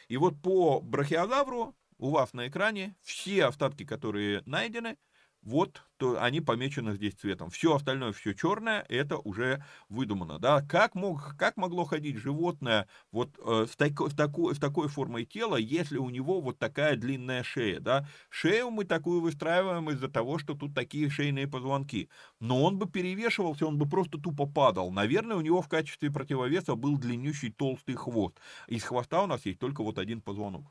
[0.09, 4.97] И вот по брахиозавру у вас на экране все остатки, которые найдены,
[5.45, 7.51] вот то они помечены здесь цветом.
[7.51, 10.39] Все остальное, все черное, это уже выдумано.
[10.39, 10.63] Да?
[10.63, 15.25] Как, мог, как могло ходить животное вот э, с, тако, с, такой, с такой формой
[15.25, 17.79] тела, если у него вот такая длинная шея?
[17.81, 18.09] Да?
[18.29, 22.09] Шею мы такую выстраиваем из-за того, что тут такие шейные позвонки.
[22.41, 24.91] Но он бы перевешивался, он бы просто тупо падал.
[24.91, 28.37] Наверное, у него в качестве противовеса был длиннющий толстый хвост.
[28.67, 30.65] Из хвоста у нас есть только вот один позвонок.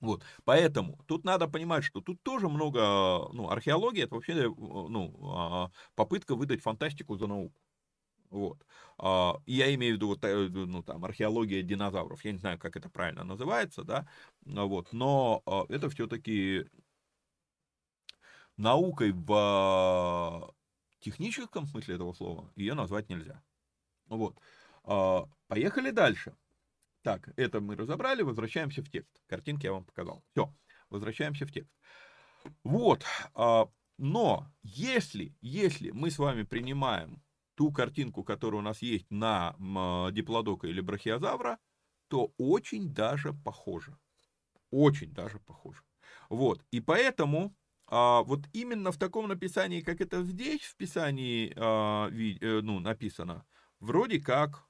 [0.00, 5.18] Вот, поэтому тут надо понимать, что тут тоже много, ну, археология это вообще, э, ну,
[5.34, 7.60] а, попытка выдать фантастику за науку.
[8.30, 8.64] Вот.
[8.98, 12.24] А, я имею в виду, вот, э, ну, там, археология динозавров.
[12.24, 14.06] Я не знаю, как это правильно называется, да,
[14.42, 16.66] вот, но а, это все-таки
[18.56, 20.54] наукой в
[21.00, 23.42] техническом смысле этого слова ее назвать нельзя.
[24.06, 24.36] Вот.
[25.48, 26.34] Поехали дальше.
[27.08, 29.22] Так, это мы разобрали, возвращаемся в текст.
[29.28, 30.22] Картинки я вам показал.
[30.32, 30.54] Все,
[30.90, 31.72] возвращаемся в текст.
[32.64, 37.22] Вот, а, но если, если мы с вами принимаем
[37.54, 39.56] ту картинку, которая у нас есть на
[40.12, 41.58] диплодока или брахиозавра,
[42.08, 43.96] то очень даже похоже.
[44.70, 45.82] Очень даже похоже.
[46.28, 52.10] Вот, и поэтому а, вот именно в таком написании, как это здесь в Писании а,
[52.10, 53.46] э, ну, написано,
[53.80, 54.68] вроде как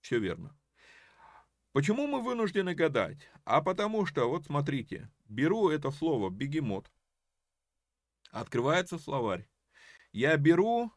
[0.00, 0.58] все верно.
[1.74, 3.28] Почему мы вынуждены гадать?
[3.44, 6.88] А потому что, вот смотрите, беру это слово бегемот,
[8.30, 9.50] открывается словарь,
[10.12, 10.92] я беру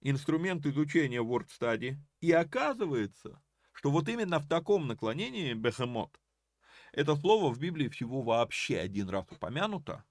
[0.00, 6.20] инструмент изучения WordStudy, и оказывается, что вот именно в таком наклонении бехемот,
[6.92, 10.04] это слово в Библии всего вообще один раз упомянуто,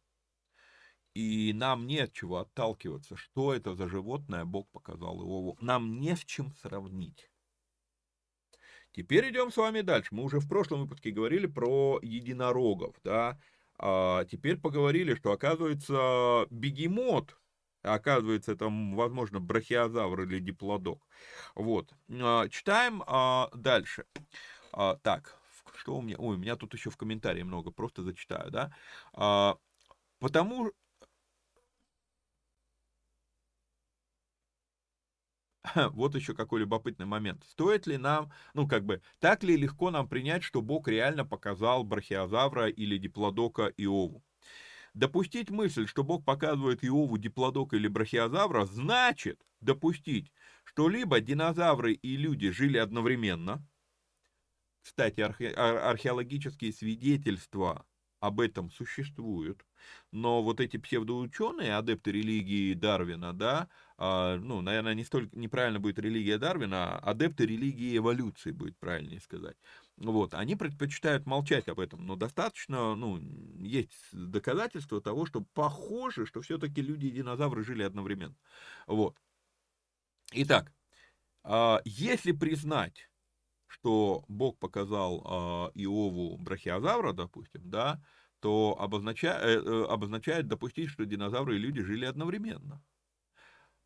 [1.14, 5.58] и нам не от чего отталкиваться, что это за животное Бог показал Иову.
[5.62, 7.31] Нам не с чем сравнить.
[8.94, 10.10] Теперь идем с вами дальше.
[10.12, 13.40] Мы уже в прошлом выпуске говорили про единорогов, да.
[13.78, 17.38] А теперь поговорили, что оказывается бегемот,
[17.82, 21.08] оказывается это, возможно, брахиозавр или диплодок.
[21.56, 21.92] Вот.
[22.10, 24.06] А, читаем а, дальше.
[24.74, 25.38] А, так,
[25.76, 26.18] что у меня?
[26.20, 29.58] Ой, у меня тут еще в комментарии много, просто зачитаю, да.
[30.20, 30.72] Потому
[35.94, 37.44] вот еще какой любопытный момент.
[37.46, 41.84] Стоит ли нам, ну как бы, так ли легко нам принять, что Бог реально показал
[41.84, 44.24] брахиозавра или диплодока Иову?
[44.94, 50.32] Допустить мысль, что Бог показывает Иову диплодока или брахиозавра, значит допустить,
[50.64, 53.66] что либо динозавры и люди жили одновременно,
[54.84, 57.86] кстати, архе- археологические свидетельства
[58.22, 59.66] об этом существуют,
[60.12, 66.00] но вот эти псевдоученые, адепты религии Дарвина, да, а, ну, наверное, не столько неправильно будет
[66.00, 69.58] религия Дарвина, а адепты религии эволюции будет правильнее сказать.
[69.98, 73.20] Вот, они предпочитают молчать об этом, но достаточно, ну,
[73.60, 78.36] есть доказательства того, что похоже, что все-таки люди и динозавры жили одновременно.
[78.88, 79.18] Вот.
[80.34, 80.74] Итак,
[81.44, 83.11] а, если признать,
[83.72, 88.02] что Бог показал а, Иову брахиозавра, допустим, да,
[88.40, 92.84] то обозначает, э, э, обозначает допустить, что динозавры и люди жили одновременно.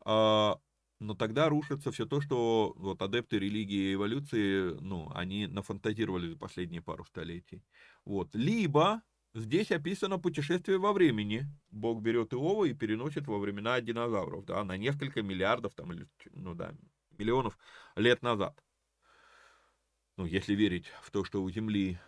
[0.04, 0.58] А,
[0.98, 6.36] но тогда рушится все то, что вот адепты религии и эволюции, ну, они нафантазировали за
[6.36, 7.62] последние пару столетий.
[8.04, 8.34] Вот.
[8.34, 9.02] Либо
[9.34, 11.46] здесь описано путешествие во времени.
[11.70, 15.92] Бог берет Иова и переносит во времена динозавров, да, на несколько миллиардов, там,
[16.32, 16.74] ну да,
[17.18, 17.58] миллионов
[17.94, 18.58] лет назад.
[20.16, 21.98] Ну, если верить в то, что у Земли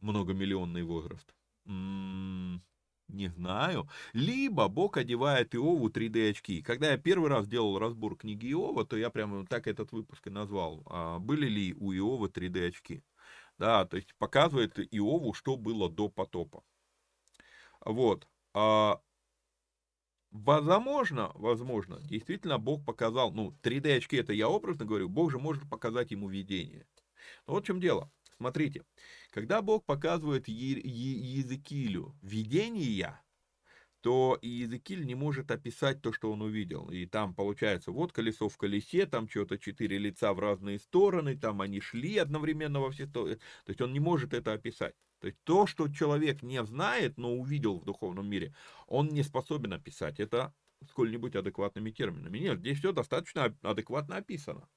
[0.00, 1.32] многомиллионный возраст.
[1.64, 3.88] Не знаю.
[4.14, 6.62] Либо Бог одевает Иову 3D очки.
[6.62, 10.30] Когда я первый раз делал разбор книги Иова, то я прямо так этот выпуск и
[10.30, 10.82] назвал.
[10.86, 13.02] А были ли у Иова 3D очки?
[13.58, 16.64] Да, то есть показывает Иову, что было до потопа.
[17.84, 18.26] Вот.
[18.54, 19.00] А,
[20.30, 25.68] возможно, возможно, действительно Бог показал, ну, 3D очки, это я образно говорю, Бог же может
[25.68, 26.86] показать ему видение.
[27.46, 28.10] Но вот в чем дело.
[28.36, 28.82] Смотрите,
[29.30, 33.22] когда Бог показывает Езекилю видения,
[34.00, 36.90] то Иезекииль не может описать то, что он увидел.
[36.90, 41.60] И там получается, вот колесо в колесе, там что-то четыре лица в разные стороны, там
[41.60, 43.36] они шли одновременно во все стороны.
[43.36, 44.94] То есть он не может это описать.
[45.20, 48.52] То есть то, что человек не знает, но увидел в духовном мире,
[48.88, 50.52] он не способен описать это
[50.88, 52.38] сколь-нибудь адекватными терминами.
[52.38, 54.68] Нет, здесь все достаточно адекватно описано.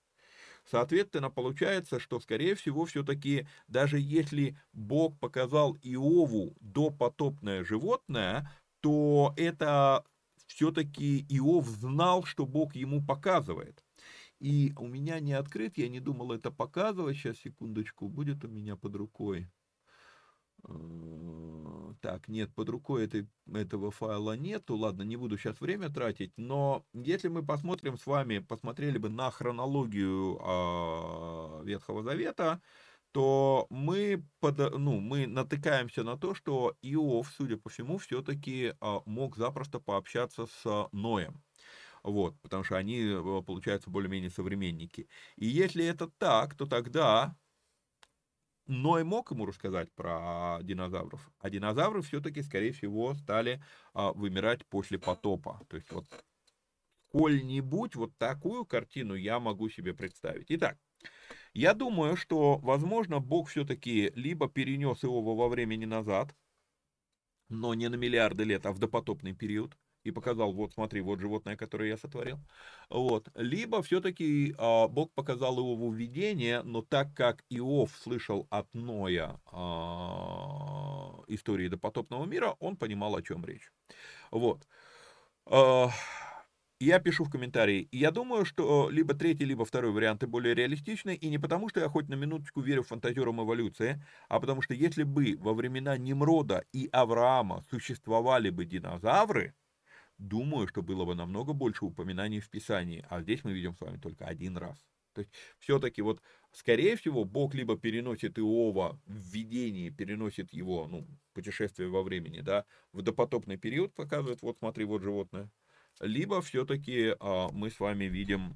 [0.65, 8.51] Соответственно, получается, что, скорее всего, все-таки, даже если Бог показал Иову допотопное животное,
[8.81, 10.03] то это
[10.47, 13.83] все-таки Иов знал, что Бог ему показывает.
[14.39, 17.17] И у меня не открыт, я не думал это показывать.
[17.17, 19.47] Сейчас, секундочку, будет у меня под рукой.
[20.67, 24.75] Э, так, нет, под рукой этой, этого файла нету.
[24.75, 26.33] Ладно, не буду сейчас время тратить.
[26.37, 32.61] Но если мы посмотрим с вами, посмотрели бы на хронологию э, Ветхого Завета,
[33.11, 38.99] то мы, под, ну, мы натыкаемся на то, что Иов, судя по всему, все-таки э,
[39.05, 41.41] мог запросто пообщаться с Ноем.
[42.03, 45.07] Вот, потому что они, э, получаются, более-менее современники.
[45.37, 47.35] И если это так, то тогда
[48.67, 54.97] Ной мог ему рассказать про динозавров, а динозавры все-таки, скорее всего, стали а, вымирать после
[54.97, 55.61] потопа.
[55.69, 56.05] То есть вот
[57.07, 60.47] сколь-нибудь вот такую картину я могу себе представить.
[60.49, 60.79] Итак,
[61.53, 66.35] я думаю, что, возможно, Бог все-таки либо перенес его во времени назад,
[67.47, 71.57] но не на миллиарды лет, а в допотопный период, и показал, вот смотри, вот животное,
[71.57, 72.37] которое я сотворил.
[72.89, 73.27] Вот.
[73.35, 79.41] Либо все-таки а, Бог показал его в видение, но так как Иов слышал от Ноя
[79.51, 83.71] а, истории допотопного мира, он понимал, о чем речь.
[84.29, 84.67] Вот.
[85.47, 85.89] А,
[86.79, 91.29] я пишу в комментарии, я думаю, что либо третий, либо второй варианты более реалистичны, и
[91.29, 95.35] не потому, что я хоть на минуточку верю фантазерам эволюции, а потому что если бы
[95.39, 99.55] во времена Немрода и Авраама существовали бы динозавры,
[100.17, 103.97] думаю, что было бы намного больше упоминаний в Писании, а здесь мы видим с вами
[103.97, 104.77] только один раз.
[105.13, 111.07] То есть все-таки вот, скорее всего, Бог либо переносит Иова в видении, переносит его, ну,
[111.33, 115.49] путешествие во времени, да, в допотопный период показывает, вот смотри, вот животное,
[116.01, 118.53] либо все-таки а, мы с вами видим,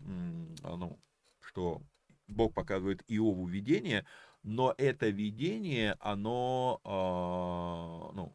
[0.63, 0.99] а, ну,
[1.39, 1.81] что
[2.27, 4.05] Бог показывает Иову видение,
[4.43, 8.33] но это видение, оно а, ну,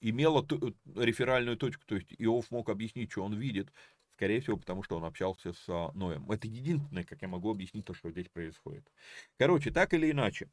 [0.00, 3.72] имело ту, реферальную точку, то есть Иов мог объяснить, что он видит,
[4.12, 6.30] скорее всего, потому что он общался с а, Ноем.
[6.30, 8.86] Это единственное, как я могу объяснить то, что здесь происходит.
[9.38, 10.50] Короче, так или иначе,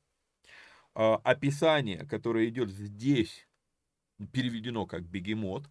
[0.93, 3.48] а, описание, которое идет здесь,
[4.32, 5.70] переведено как бегемот,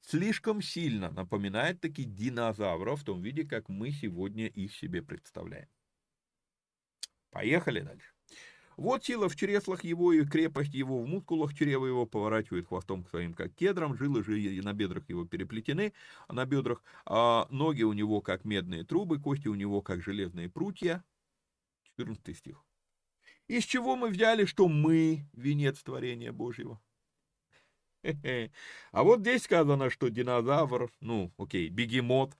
[0.00, 5.68] слишком сильно напоминает таки динозавров в том виде, как мы сегодня их себе представляем.
[7.30, 8.13] Поехали дальше.
[8.76, 13.10] Вот сила в чреслах его и крепость его в мускулах чрева его поворачивает хвостом к
[13.10, 15.92] своим, как кедрам, жилы же на бедрах его переплетены,
[16.26, 20.48] а на бедрах а ноги у него, как медные трубы, кости у него, как железные
[20.48, 21.04] прутья.
[21.84, 22.64] 14 стих.
[23.46, 26.80] Из чего мы взяли, что мы венец творения Божьего?
[28.92, 32.36] А вот здесь сказано, что динозавр, ну, окей, бегемот,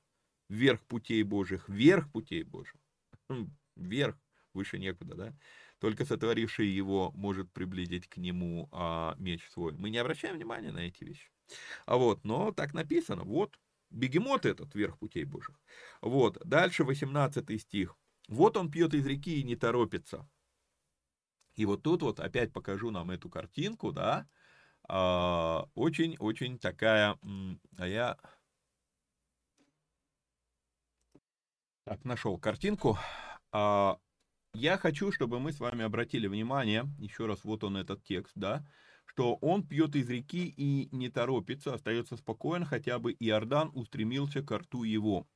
[0.48, 2.80] верх путей Божьих, верх путей Божьих,
[3.28, 4.16] хм, вверх,
[4.52, 5.36] выше некуда, да?
[5.84, 9.74] Только сотворивший его может приблизить к нему а, меч свой.
[9.74, 11.30] Мы не обращаем внимания на эти вещи.
[11.84, 13.60] А вот, но так написано, вот,
[13.90, 15.60] бегемот этот, верх путей Божьих.
[16.00, 17.98] Вот, дальше 18 стих.
[18.28, 20.26] Вот он пьет из реки и не торопится.
[21.54, 24.26] И вот тут вот опять покажу нам эту картинку, да,
[24.88, 27.18] очень-очень такая,
[27.76, 28.16] а я
[31.84, 32.96] так нашел картинку.
[34.54, 38.64] Я хочу, чтобы мы с вами обратили внимание, еще раз, вот он этот текст, да,
[39.04, 44.56] что он пьет из реки и не торопится, остается спокоен, хотя бы Иордан устремился к
[44.56, 45.26] рту его.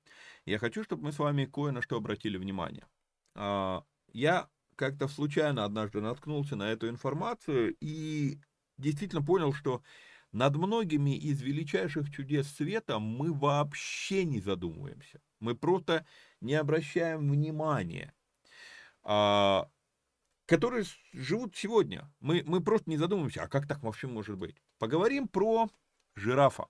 [0.45, 2.87] Я хочу, чтобы мы с вами кое на что обратили внимание.
[3.35, 8.39] А, я как-то случайно однажды наткнулся на эту информацию и
[8.79, 9.83] действительно понял, что
[10.31, 15.21] над многими из величайших чудес света мы вообще не задумываемся.
[15.41, 16.07] Мы просто
[16.41, 18.15] не обращаем внимания,
[20.47, 22.11] которые живут сегодня.
[22.21, 24.57] Мы, мы просто не задумываемся, а как так вообще может быть?
[24.79, 25.69] Поговорим про
[26.15, 26.67] жирафа.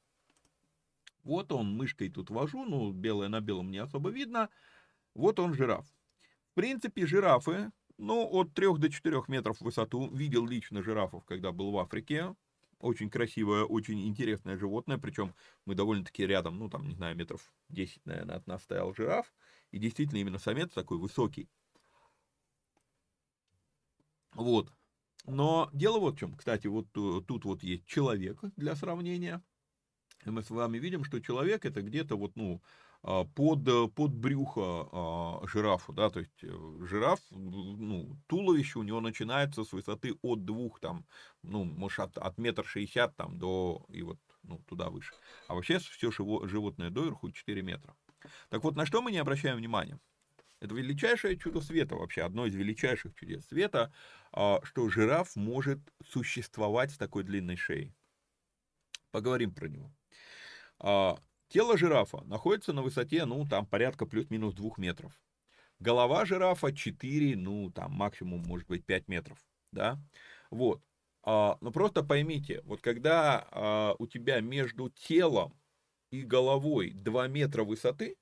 [1.24, 4.48] Вот он, мышкой тут вожу, ну, белое на белом не особо видно.
[5.14, 5.86] Вот он, жираф.
[6.52, 10.08] В принципе, жирафы ну, от 3 до 4 метров в высоту.
[10.08, 12.34] Видел лично жирафов, когда был в Африке.
[12.78, 14.98] Очень красивое, очень интересное животное.
[14.98, 15.34] Причем
[15.66, 19.32] мы довольно-таки рядом, ну, там, не знаю, метров 10, наверное, от нас стоял жираф.
[19.72, 21.48] И действительно, именно самец такой высокий.
[24.38, 24.72] Вот.
[25.26, 26.34] Но дело вот в чем.
[26.34, 29.42] Кстати, вот тут вот есть человек для сравнения.
[30.24, 32.62] И мы с вами видим, что человек это где-то вот, ну,
[33.02, 39.00] а, под, под брюхо а, жирафу, да, то есть э, жираф, ну, туловище у него
[39.00, 41.06] начинается с высоты от двух, там,
[41.42, 45.14] ну, может, от, от метра шестьдесят, там, до, и вот, ну, туда выше.
[45.46, 47.94] А вообще все животное доверху 4 метра.
[48.48, 50.00] Так вот, на что мы не обращаем внимания?
[50.60, 53.92] Это величайшее чудо света вообще, одно из величайших чудес света,
[54.32, 57.94] что жираф может существовать с такой длинной шеей.
[59.10, 59.92] Поговорим про него.
[61.48, 65.18] Тело жирафа находится на высоте, ну, там, порядка плюс-минус 2 метров.
[65.80, 69.38] Голова жирафа 4, ну, там, максимум, может быть, 5 метров,
[69.72, 69.98] да.
[70.50, 70.82] Вот.
[71.22, 75.58] А, но просто поймите, вот когда а, у тебя между телом
[76.10, 78.16] и головой 2 метра высоты,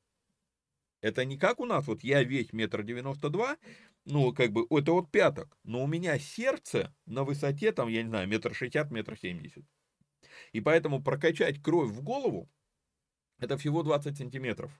[1.00, 3.56] это не как у нас, вот я весь метр девяносто два,
[4.06, 8.08] ну, как бы, это вот пяток, но у меня сердце на высоте, там, я не
[8.08, 9.64] знаю, метр шестьдесят, метр семьдесят.
[10.52, 12.48] И поэтому прокачать кровь в голову
[13.38, 14.72] это всего 20 сантиметров.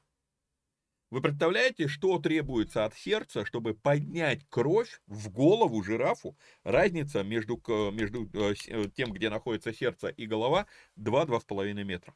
[1.10, 6.36] Вы представляете, что требуется от сердца, чтобы поднять кровь в голову жирафу?
[6.64, 7.62] Разница между,
[7.92, 10.66] между э, э, тем, где находится сердце и голова,
[10.96, 12.14] 2-2,5 метра.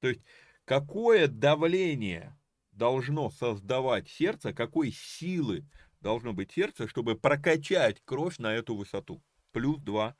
[0.00, 0.22] То есть,
[0.64, 2.36] какое давление
[2.72, 5.66] должно создавать сердце, какой силы
[6.00, 9.22] должно быть сердце, чтобы прокачать кровь на эту высоту?
[9.52, 10.16] Плюс 2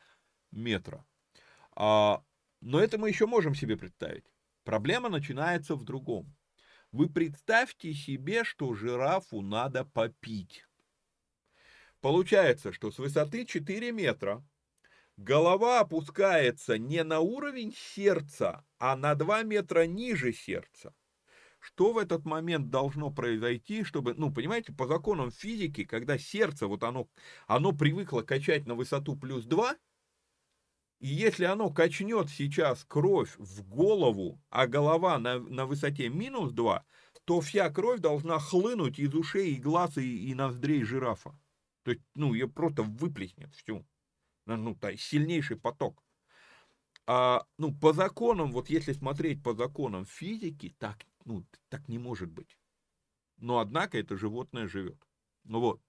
[0.53, 1.05] метра.
[1.74, 2.22] А,
[2.61, 4.26] но это мы еще можем себе представить.
[4.64, 6.34] Проблема начинается в другом.
[6.92, 10.64] Вы представьте себе, что жирафу надо попить.
[12.00, 14.44] Получается, что с высоты 4 метра
[15.16, 20.94] голова опускается не на уровень сердца, а на 2 метра ниже сердца.
[21.63, 26.83] Что в этот момент должно произойти, чтобы, ну, понимаете, по законам физики, когда сердце, вот
[26.83, 27.09] оно,
[27.47, 29.77] оно привыкло качать на высоту плюс 2,
[30.99, 36.85] и если оно качнет сейчас кровь в голову, а голова на, на высоте минус 2,
[37.25, 41.39] то вся кровь должна хлынуть из ушей и глаз и, и ноздрей жирафа.
[41.85, 43.87] То есть, ну, ее просто выплеснет всю.
[44.47, 46.03] Ну, то есть, сильнейший поток.
[47.07, 52.31] А, ну, по законам, вот если смотреть по законам физики, так, ну, так не может
[52.31, 52.59] быть.
[53.39, 54.99] Но, однако, это животное живет.
[55.45, 55.81] Ну, вот.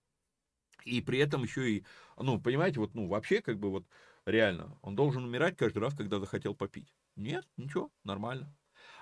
[0.85, 1.85] И при этом еще и,
[2.17, 3.85] ну, понимаете, вот, ну, вообще, как бы, вот,
[4.25, 6.93] реально, он должен умирать каждый раз, когда захотел попить.
[7.15, 8.53] Нет, ничего, нормально.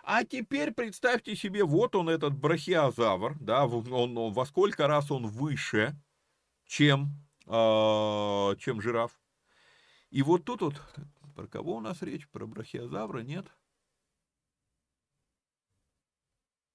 [0.04, 5.28] А теперь представьте себе, вот он этот брахиозавр, да, он, он, во сколько раз он
[5.28, 5.96] выше,
[6.66, 7.10] чем,
[7.48, 9.20] э, чем жираф.
[10.10, 10.82] И вот тут вот,
[11.36, 12.28] про кого у нас речь?
[12.30, 13.48] Про брахиозавра, нет?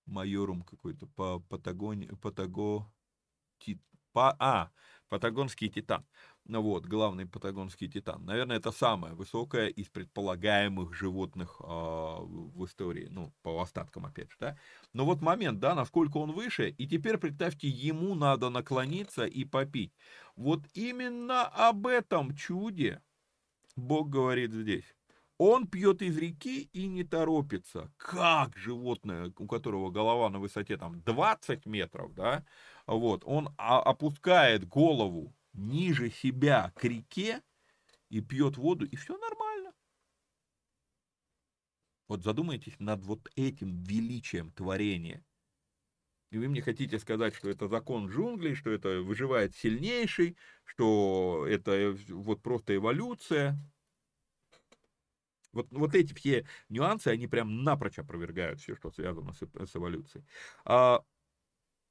[0.06, 2.86] Майорум какой-то, по Патагоне, Патаго,
[3.58, 3.80] тит,
[4.12, 4.70] по, а,
[5.08, 6.04] Патагонский титан.
[6.48, 8.24] Ну вот, главный патагонский титан.
[8.24, 14.36] Наверное, это самое высокое из предполагаемых животных э, в истории, ну, по остаткам, опять же,
[14.38, 14.58] да.
[14.92, 19.92] Но вот момент, да, насколько он выше, и теперь представьте, ему надо наклониться и попить.
[20.36, 23.02] Вот именно об этом чуде
[23.76, 24.95] Бог говорит здесь.
[25.38, 27.92] Он пьет из реки и не торопится.
[27.98, 32.44] Как животное, у которого голова на высоте там 20 метров, да,
[32.86, 37.42] вот, он опускает голову ниже себя к реке
[38.08, 39.72] и пьет воду, и все нормально.
[42.08, 45.24] Вот задумайтесь над вот этим величием творения.
[46.30, 51.96] И вы мне хотите сказать, что это закон джунглей, что это выживает сильнейший, что это
[52.08, 53.58] вот просто эволюция.
[55.56, 60.24] Вот, вот эти все нюансы, они прям напрочь опровергают все, что связано с, с эволюцией.
[60.64, 61.02] А,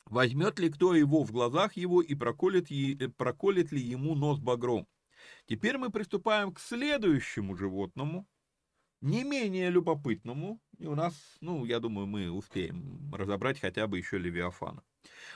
[0.06, 4.88] возьмет ли кто его в глазах его и проколет, е, проколет ли ему нос багром.
[5.48, 8.28] Теперь мы приступаем к следующему животному,
[9.02, 10.60] не менее любопытному.
[10.78, 14.84] И у нас, ну, я думаю, мы успеем разобрать хотя бы еще Левиафана.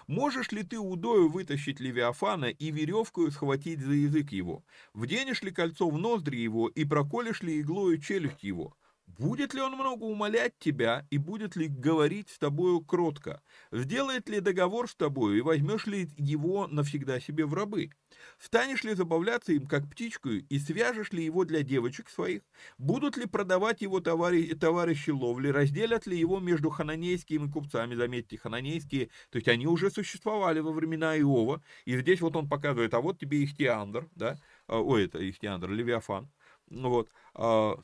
[0.07, 4.63] Можешь ли ты удою вытащить Левиафана и веревкою схватить за язык его?
[4.93, 8.75] Вденешь ли кольцо в ноздри его и проколешь ли иглою челюсть его?
[9.17, 13.41] Будет ли он много умолять тебя и будет ли говорить с тобою кротко?
[13.71, 17.89] Сделает ли договор с тобою и возьмешь ли его навсегда себе в рабы?
[18.37, 22.43] Станешь ли забавляться им, как птичку, и свяжешь ли его для девочек своих?
[22.77, 25.49] Будут ли продавать его товари, товарищи ловли?
[25.49, 27.95] Разделят ли его между хананейскими купцами?
[27.95, 32.93] Заметьте, хананейские, то есть они уже существовали во времена Иова, и здесь вот он показывает,
[32.93, 34.37] а вот тебе Ихтиандр, да,
[34.67, 36.29] а, ой, это Ихтиандр, Левиафан,
[36.69, 37.79] ну вот, а,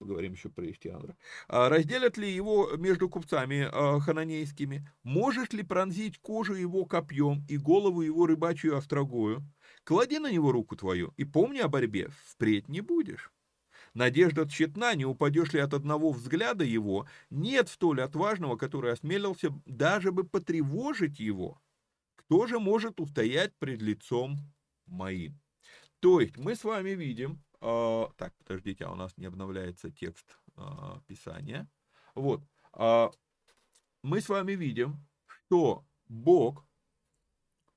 [0.00, 1.14] поговорим еще про Ихтиандра,
[1.46, 7.58] а, разделят ли его между купцами а, хананейскими, можешь ли пронзить кожу его копьем и
[7.58, 9.42] голову его рыбачью острогою,
[9.84, 13.30] клади на него руку твою и помни о борьбе, впредь не будешь.
[13.92, 20.12] Надежда тщетна, не упадешь ли от одного взгляда его, нет столь отважного, который осмелился даже
[20.12, 21.60] бы потревожить его.
[22.16, 24.38] Кто же может устоять пред лицом
[24.86, 25.38] моим?
[25.98, 30.62] То есть мы с вами видим, так, подождите, а у нас не обновляется текст э,
[31.06, 31.68] Писания.
[32.14, 32.42] Вот,
[32.74, 33.08] э,
[34.02, 36.66] мы с вами видим, что Бог,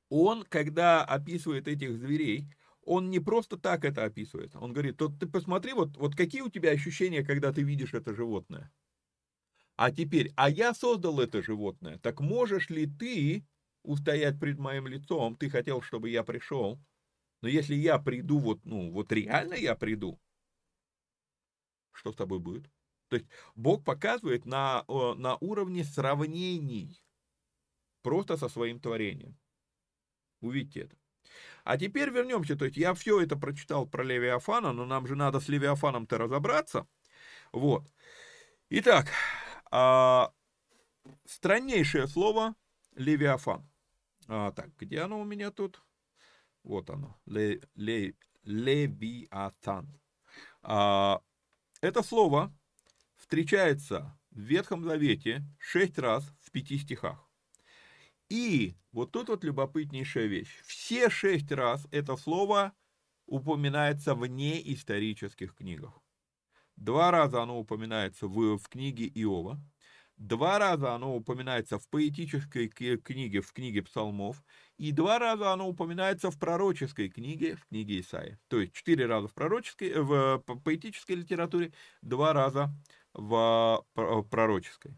[0.10, 2.48] Он, когда описывает этих зверей,
[2.86, 4.56] он не просто так это описывает.
[4.56, 8.14] Он говорит, вот ты посмотри, вот, вот какие у тебя ощущения, когда ты видишь это
[8.14, 8.72] животное.
[9.76, 13.46] А теперь, а я создал это животное, так можешь ли ты
[13.84, 15.36] устоять пред моим лицом?
[15.36, 16.80] Ты хотел, чтобы я пришел,
[17.44, 20.18] но если я приду, вот, ну, вот реально я приду,
[21.92, 22.72] что с тобой будет?
[23.10, 27.04] То есть Бог показывает на, на уровне сравнений
[28.02, 29.38] просто со своим творением.
[30.40, 30.96] Увидите это.
[31.66, 35.42] А теперь вернемся, то есть я все это прочитал про Левиафана, но нам же надо
[35.42, 36.88] с Левиафаном-то разобраться.
[37.52, 37.84] Вот.
[38.70, 39.10] Итак,
[39.70, 40.32] а,
[41.26, 42.56] страннейшее слово
[42.96, 43.70] Левиафан.
[44.30, 45.84] А, так, где оно у меня тут?
[46.64, 49.88] Вот оно, ле, ле, левиатан.
[50.62, 51.22] А,
[51.82, 52.56] это слово
[53.18, 57.30] встречается в Ветхом Завете шесть раз в пяти стихах.
[58.30, 60.62] И вот тут вот любопытнейшая вещь.
[60.66, 62.74] Все шесть раз это слово
[63.26, 66.02] упоминается в неисторических книгах.
[66.76, 69.62] Два раза оно упоминается в, в книге Иова,
[70.24, 74.42] Два раза оно упоминается в поэтической книге, в книге псалмов,
[74.78, 78.38] и два раза оно упоминается в пророческой книге, в книге Исаи.
[78.48, 82.74] То есть четыре раза в, пророческой, в поэтической литературе, два раза
[83.14, 83.86] в
[84.30, 84.98] пророческой.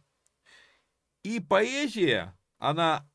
[1.24, 3.10] И поэзия, она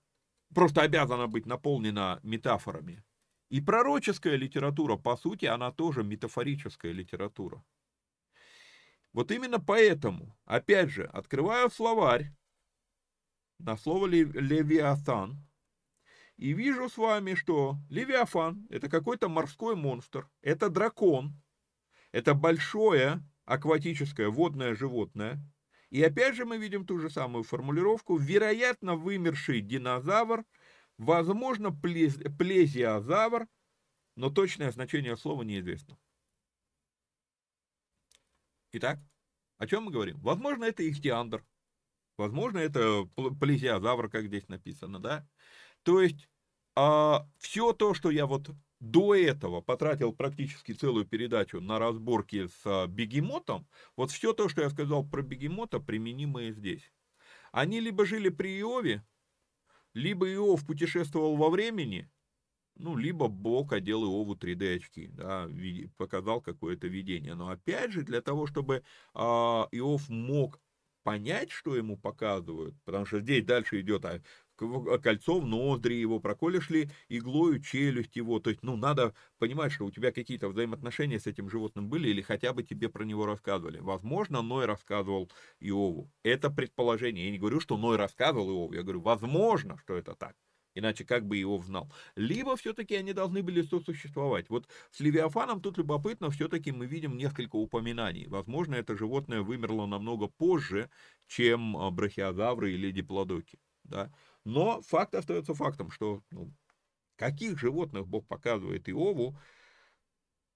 [0.53, 3.05] просто обязана быть наполнена метафорами.
[3.51, 7.63] И пророческая литература, по сути, она тоже метафорическая литература.
[9.13, 12.33] Вот именно поэтому, опять же, открываю словарь
[13.59, 15.45] на слово «левиафан»,
[16.41, 21.35] и вижу с вами, что Левиафан– это какой-то морской монстр, это дракон,
[22.13, 25.39] это большое акватическое водное животное.
[25.91, 28.17] И опять же мы видим ту же самую формулировку.
[28.17, 30.47] Вероятно, вымерший динозавр,
[30.97, 33.47] возможно, плез, плезиозавр,
[34.17, 35.99] но точное значение слова неизвестно.
[38.73, 39.01] Итак,
[39.59, 40.19] о чем мы говорим?
[40.21, 41.45] Возможно, это ихтиандр.
[42.17, 43.09] Возможно, это
[43.41, 45.27] плезиозавр, как здесь написано, да?
[45.83, 46.29] То есть
[46.77, 52.61] а, все то, что я вот до этого потратил практически целую передачу на разборки с
[52.65, 53.67] а, бегемотом,
[53.97, 56.93] вот все то, что я сказал про бегемота, применимо и здесь.
[57.53, 59.05] Они либо жили при Иове,
[59.95, 62.09] либо Иов путешествовал во времени,
[62.81, 65.49] ну, либо Бог одел Иову 3D очки, да,
[65.97, 67.35] показал какое-то видение.
[67.35, 68.77] Но опять же, для того, чтобы
[69.15, 70.61] э, Иов мог
[71.03, 74.21] понять, что ему показывают, потому что здесь дальше идет а,
[74.61, 79.73] а, кольцо в ноздри его, проколешь ли иглою челюсть его, то есть, ну, надо понимать,
[79.73, 83.27] что у тебя какие-то взаимоотношения с этим животным были, или хотя бы тебе про него
[83.27, 83.79] рассказывали.
[83.81, 86.11] Возможно, Ной рассказывал Иову.
[86.23, 87.27] Это предположение.
[87.27, 90.37] Я не говорю, что Ной рассказывал Иову, я говорю, возможно, что это так.
[90.81, 91.93] Иначе как бы его знал.
[92.17, 94.49] Либо все-таки они должны были сосуществовать.
[94.49, 98.27] Вот с Левиафаном тут любопытно, все-таки мы видим несколько упоминаний.
[98.29, 100.91] Возможно, это животное вымерло намного позже,
[101.27, 103.59] чем а, брахиозавры или диплодоки.
[103.85, 104.11] Да?
[104.45, 106.51] Но факт остается фактом, что ну,
[107.17, 109.37] каких животных Бог показывает Иову,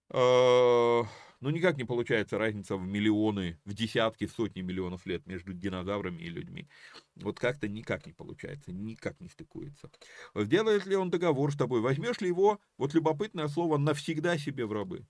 [0.09, 1.03] э,
[1.45, 6.23] ну никак не получается разница в миллионы, в десятки, в сотни миллионов лет между динозаврами
[6.23, 6.71] и людьми.
[7.17, 9.91] Вот как-то никак не получается, никак не стыкуется.
[10.35, 11.83] Сделает ли он договор с тобой?
[11.83, 15.07] Возьмешь ли его, вот любопытное слово, навсегда себе в рабы?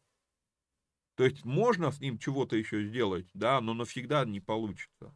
[1.14, 5.14] То есть можно с ним чего-то еще сделать, да, но навсегда не получится.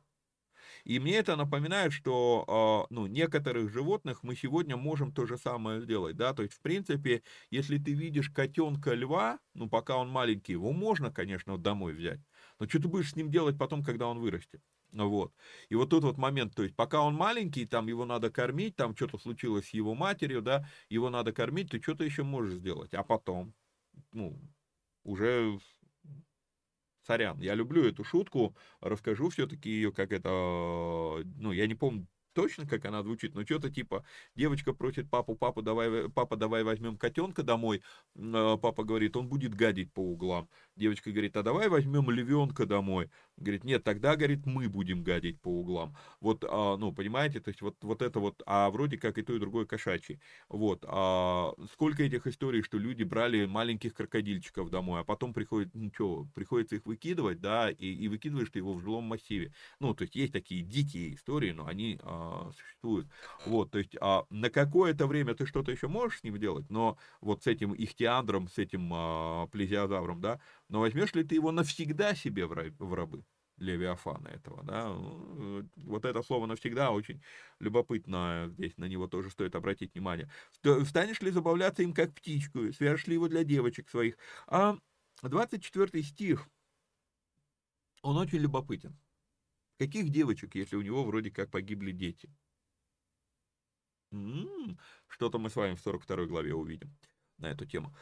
[0.89, 5.82] И мне это напоминает, что а, ну, некоторых животных мы сегодня можем то же самое
[5.82, 10.53] сделать, да, то есть, в принципе, если ты видишь котенка льва, ну, пока он маленький,
[10.53, 12.20] его можно, конечно, домой взять,
[12.59, 14.62] но что ты будешь с ним делать потом, когда он вырастет?
[14.93, 15.34] Вот.
[15.68, 18.97] И вот тут вот момент, то есть пока он маленький, там его надо кормить, там
[18.97, 22.95] что-то случилось с его матерью, да, его надо кормить, ты что-то еще можешь сделать.
[22.95, 23.53] А потом,
[24.12, 24.41] ну,
[25.05, 25.59] уже
[27.09, 32.66] Сорян, я люблю эту шутку, расскажу все-таки ее, как это, ну, я не помню точно,
[32.66, 34.04] как она звучит, но что-то типа,
[34.36, 37.82] девочка просит папу, папу, давай, папа, давай возьмем котенка домой,
[38.14, 40.50] а папа говорит, он будет гадить по углам.
[40.76, 43.11] Девочка говорит, а давай возьмем львенка домой.
[43.41, 45.97] Говорит, нет, тогда, говорит, мы будем гадить по углам.
[46.20, 49.34] Вот, а, ну, понимаете, то есть вот, вот это вот, а вроде как и то,
[49.34, 50.20] и другое кошачьи.
[50.49, 55.91] Вот, а сколько этих историй, что люди брали маленьких крокодильчиков домой, а потом приходит, ну
[55.95, 59.53] что, приходится их выкидывать, да, и, и выкидываешь ты его в жилом массиве.
[59.80, 63.09] Ну, то есть есть такие дикие истории, но они а, существуют.
[63.45, 66.99] Вот, то есть а, на какое-то время ты что-то еще можешь с ним делать, но
[67.20, 72.14] вот с этим ихтиандром, с этим а, плезиозавром, да, но возьмешь ли ты его навсегда
[72.14, 72.52] себе в
[72.94, 73.24] рабы?
[73.56, 77.20] Левиафана этого, да, вот это слово навсегда очень
[77.58, 80.30] любопытно, здесь на него тоже стоит обратить внимание.
[80.84, 84.16] Станешь ли забавляться им как птичку, свяжешь ли его для девочек своих?
[84.46, 84.76] А
[85.22, 86.48] 24 стих,
[88.02, 88.98] он очень любопытен.
[89.78, 92.34] Каких девочек, если у него вроде как погибли дети?
[94.12, 96.96] М-м, что-то мы с вами в 42 главе увидим
[97.36, 97.94] на эту тему.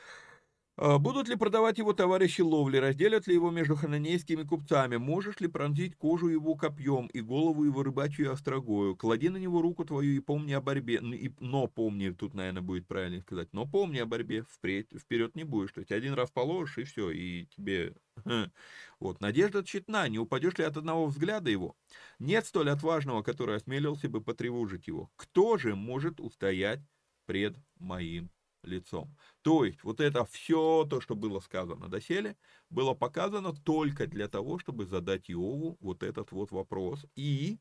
[0.78, 5.48] А, будут ли продавать его товарищи ловли, разделят ли его между хананейскими купцами, можешь ли
[5.48, 10.20] пронзить кожу его копьем и голову его рыбачью острогою, клади на него руку твою и
[10.20, 11.00] помни о борьбе,
[11.40, 15.72] но помни, тут, наверное, будет правильно сказать, но помни о борьбе, впредь, вперед не будешь,
[15.72, 17.94] то есть один раз положишь и все, и тебе...
[18.98, 21.76] Вот, надежда тщетна, не упадешь ли от одного взгляда его?
[22.18, 25.10] Нет столь отважного, который осмелился бы потревожить его.
[25.16, 26.80] Кто же может устоять
[27.26, 28.30] пред моим
[28.66, 29.16] лицом.
[29.42, 32.36] То есть вот это все то, что было сказано доселе,
[32.70, 37.58] было показано только для того, чтобы задать Иову вот этот вот вопрос и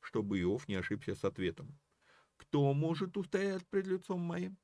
[0.00, 1.78] чтобы Иов не ошибся с ответом.
[2.36, 4.56] Кто может устоять пред лицом моим?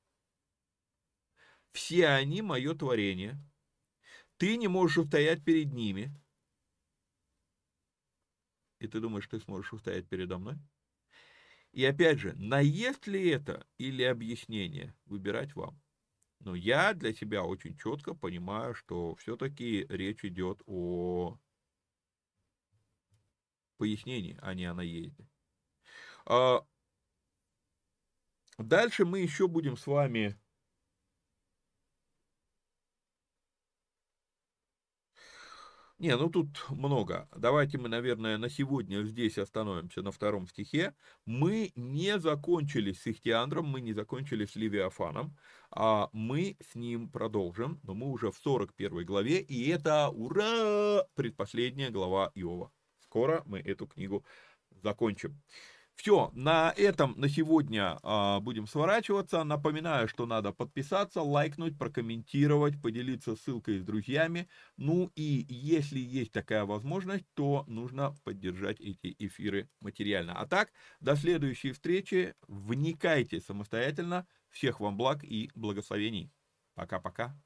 [1.72, 3.38] Все они мое творение.
[4.36, 6.14] Ты не можешь устоять перед ними.
[8.78, 10.56] И ты думаешь, ты сможешь устоять передо мной?
[11.72, 15.80] И опять же, наест ли это или объяснение, выбирать вам.
[16.40, 21.38] Но я для себя очень четко понимаю, что все-таки речь идет о
[23.78, 25.26] пояснении, а не о наезде.
[26.26, 26.66] А,
[28.58, 30.38] дальше мы еще будем с вами
[36.02, 37.28] Не, ну тут много.
[37.36, 40.96] Давайте мы, наверное, на сегодня здесь остановимся на втором стихе.
[41.26, 45.38] Мы не закончили с Ихтиандром, мы не закончили с Левиафаном,
[45.70, 51.90] а мы с ним продолжим, но мы уже в 41 главе, и это, ура, предпоследняя
[51.90, 52.72] глава Иова.
[52.98, 54.24] Скоро мы эту книгу
[54.82, 55.40] закончим.
[56.02, 59.44] Все, на этом на сегодня а, будем сворачиваться.
[59.44, 64.48] Напоминаю, что надо подписаться, лайкнуть, прокомментировать, поделиться ссылкой с друзьями.
[64.76, 70.36] Ну и если есть такая возможность, то нужно поддержать эти эфиры материально.
[70.36, 72.34] А так, до следующей встречи.
[72.48, 74.26] Вникайте самостоятельно.
[74.50, 76.32] Всех вам благ и благословений.
[76.74, 77.40] Пока-пока.